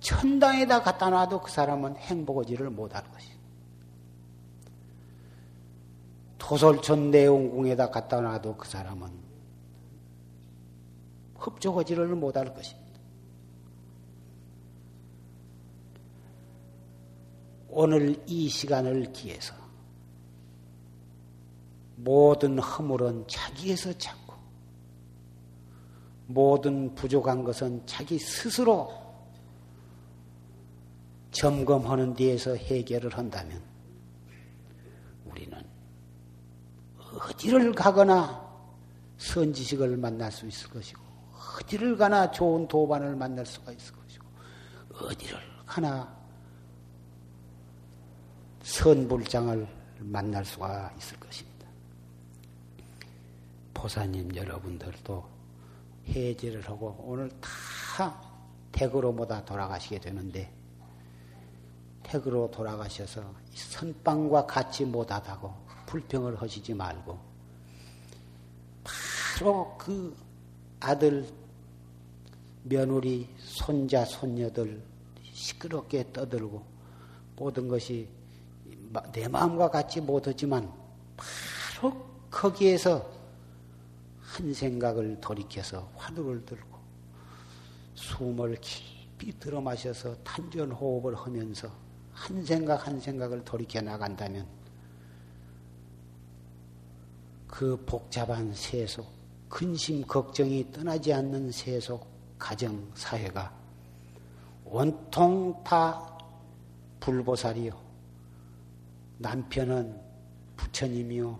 천당에다 0.00 0.82
갖다 0.82 1.10
놔도 1.10 1.42
그 1.42 1.50
사람은 1.50 1.96
행복하지를 1.96 2.70
못할 2.70 3.02
것이다. 3.12 3.33
도솔천 6.46 7.10
내용궁에다 7.10 7.90
갖다 7.90 8.20
놔도 8.20 8.58
그 8.58 8.68
사람은 8.68 9.10
흡족하지를 11.36 12.14
못할 12.14 12.52
것입니다. 12.52 12.84
오늘 17.68 18.22
이 18.26 18.46
시간을 18.50 19.10
기해서 19.14 19.54
모든 21.96 22.58
허물은 22.58 23.26
자기에서 23.26 23.96
찾고 23.96 24.34
모든 26.26 26.94
부족한 26.94 27.42
것은 27.42 27.86
자기 27.86 28.18
스스로 28.18 28.92
점검하는 31.30 32.12
데에서 32.14 32.54
해결을 32.54 33.16
한다면 33.16 33.62
우리는 35.24 35.74
어디를 37.24 37.72
가거나 37.72 38.44
선지식을 39.18 39.96
만날 39.96 40.30
수 40.30 40.46
있을 40.46 40.68
것이고 40.70 41.02
어디를 41.58 41.96
가나 41.96 42.30
좋은 42.30 42.66
도반을 42.68 43.16
만날 43.16 43.46
수가 43.46 43.72
있을 43.72 43.94
것이고 43.94 44.24
어디를 45.00 45.38
가나 45.66 46.14
선불장을 48.62 49.66
만날 50.00 50.44
수가 50.44 50.92
있을 50.98 51.18
것입니다. 51.20 51.66
보사님 53.72 54.34
여러분들도 54.34 55.24
해제를 56.08 56.62
하고 56.62 56.96
오늘 57.06 57.30
다 57.40 58.20
모다 59.12 59.44
돌아가시게 59.44 60.00
되는데 60.00 60.52
태그로 62.02 62.50
돌아가셔서 62.50 63.22
선빵과 63.54 64.46
같이 64.46 64.84
못하다고 64.84 65.63
불평을 65.94 66.42
하시지 66.42 66.74
말고 66.74 67.16
바로 68.82 69.76
그 69.78 70.16
아들 70.80 71.24
며느리 72.64 73.28
손자 73.38 74.04
손녀들 74.04 74.82
시끄럽게 75.22 76.12
떠들고 76.12 76.64
모든 77.36 77.68
것이 77.68 78.08
내 79.12 79.28
마음과 79.28 79.70
같이 79.70 80.00
못하지만 80.00 80.68
바로 81.16 82.04
거기에서 82.28 83.08
한 84.20 84.52
생각을 84.52 85.20
돌이켜서 85.20 85.88
화두를 85.94 86.44
들고 86.44 86.76
숨을 87.94 88.56
깊이 88.60 89.38
들어 89.38 89.60
마셔서 89.60 90.16
탄전 90.24 90.72
호흡을 90.72 91.14
하면서 91.14 91.70
한 92.12 92.44
생각 92.44 92.84
한 92.84 92.98
생각을 92.98 93.44
돌이켜 93.44 93.80
나간다면 93.80 94.63
그 97.54 97.76
복잡한 97.86 98.52
세속, 98.52 99.06
근심 99.48 100.04
걱정이 100.04 100.72
떠나지 100.72 101.12
않는 101.12 101.52
세속 101.52 102.04
가정 102.36 102.90
사회가 102.96 103.54
온통 104.64 105.62
다 105.62 106.18
불보살이요. 106.98 107.72
남편은 109.18 110.00
부처님이요. 110.56 111.38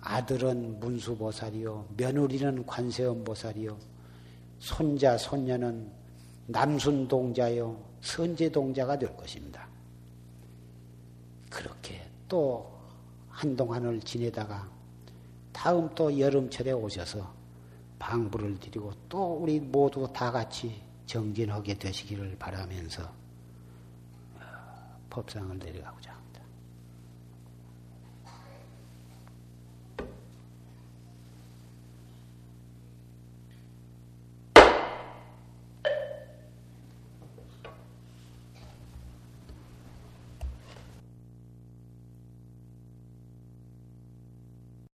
아들은 0.00 0.80
문수보살이요. 0.80 1.86
며느리는 1.96 2.66
관세음보살이요. 2.66 3.78
손자, 4.58 5.16
손녀는 5.16 5.92
남순동자요. 6.48 7.80
선제동자가 8.00 8.98
될 8.98 9.16
것입니다. 9.16 9.68
그렇게 11.48 12.02
또 12.28 12.68
한동안을 13.28 14.00
지내다가 14.00 14.74
다음 15.54 15.88
또 15.94 16.18
여름철에 16.18 16.72
오셔서 16.72 17.32
방부를 17.98 18.58
드리고 18.58 18.92
또 19.08 19.36
우리 19.36 19.60
모두 19.60 20.06
다 20.12 20.30
같이 20.30 20.82
정진하게 21.06 21.74
되시기를 21.74 22.36
바라면서 22.38 23.10
법상을 25.08 25.58
내려가고자 25.58 26.13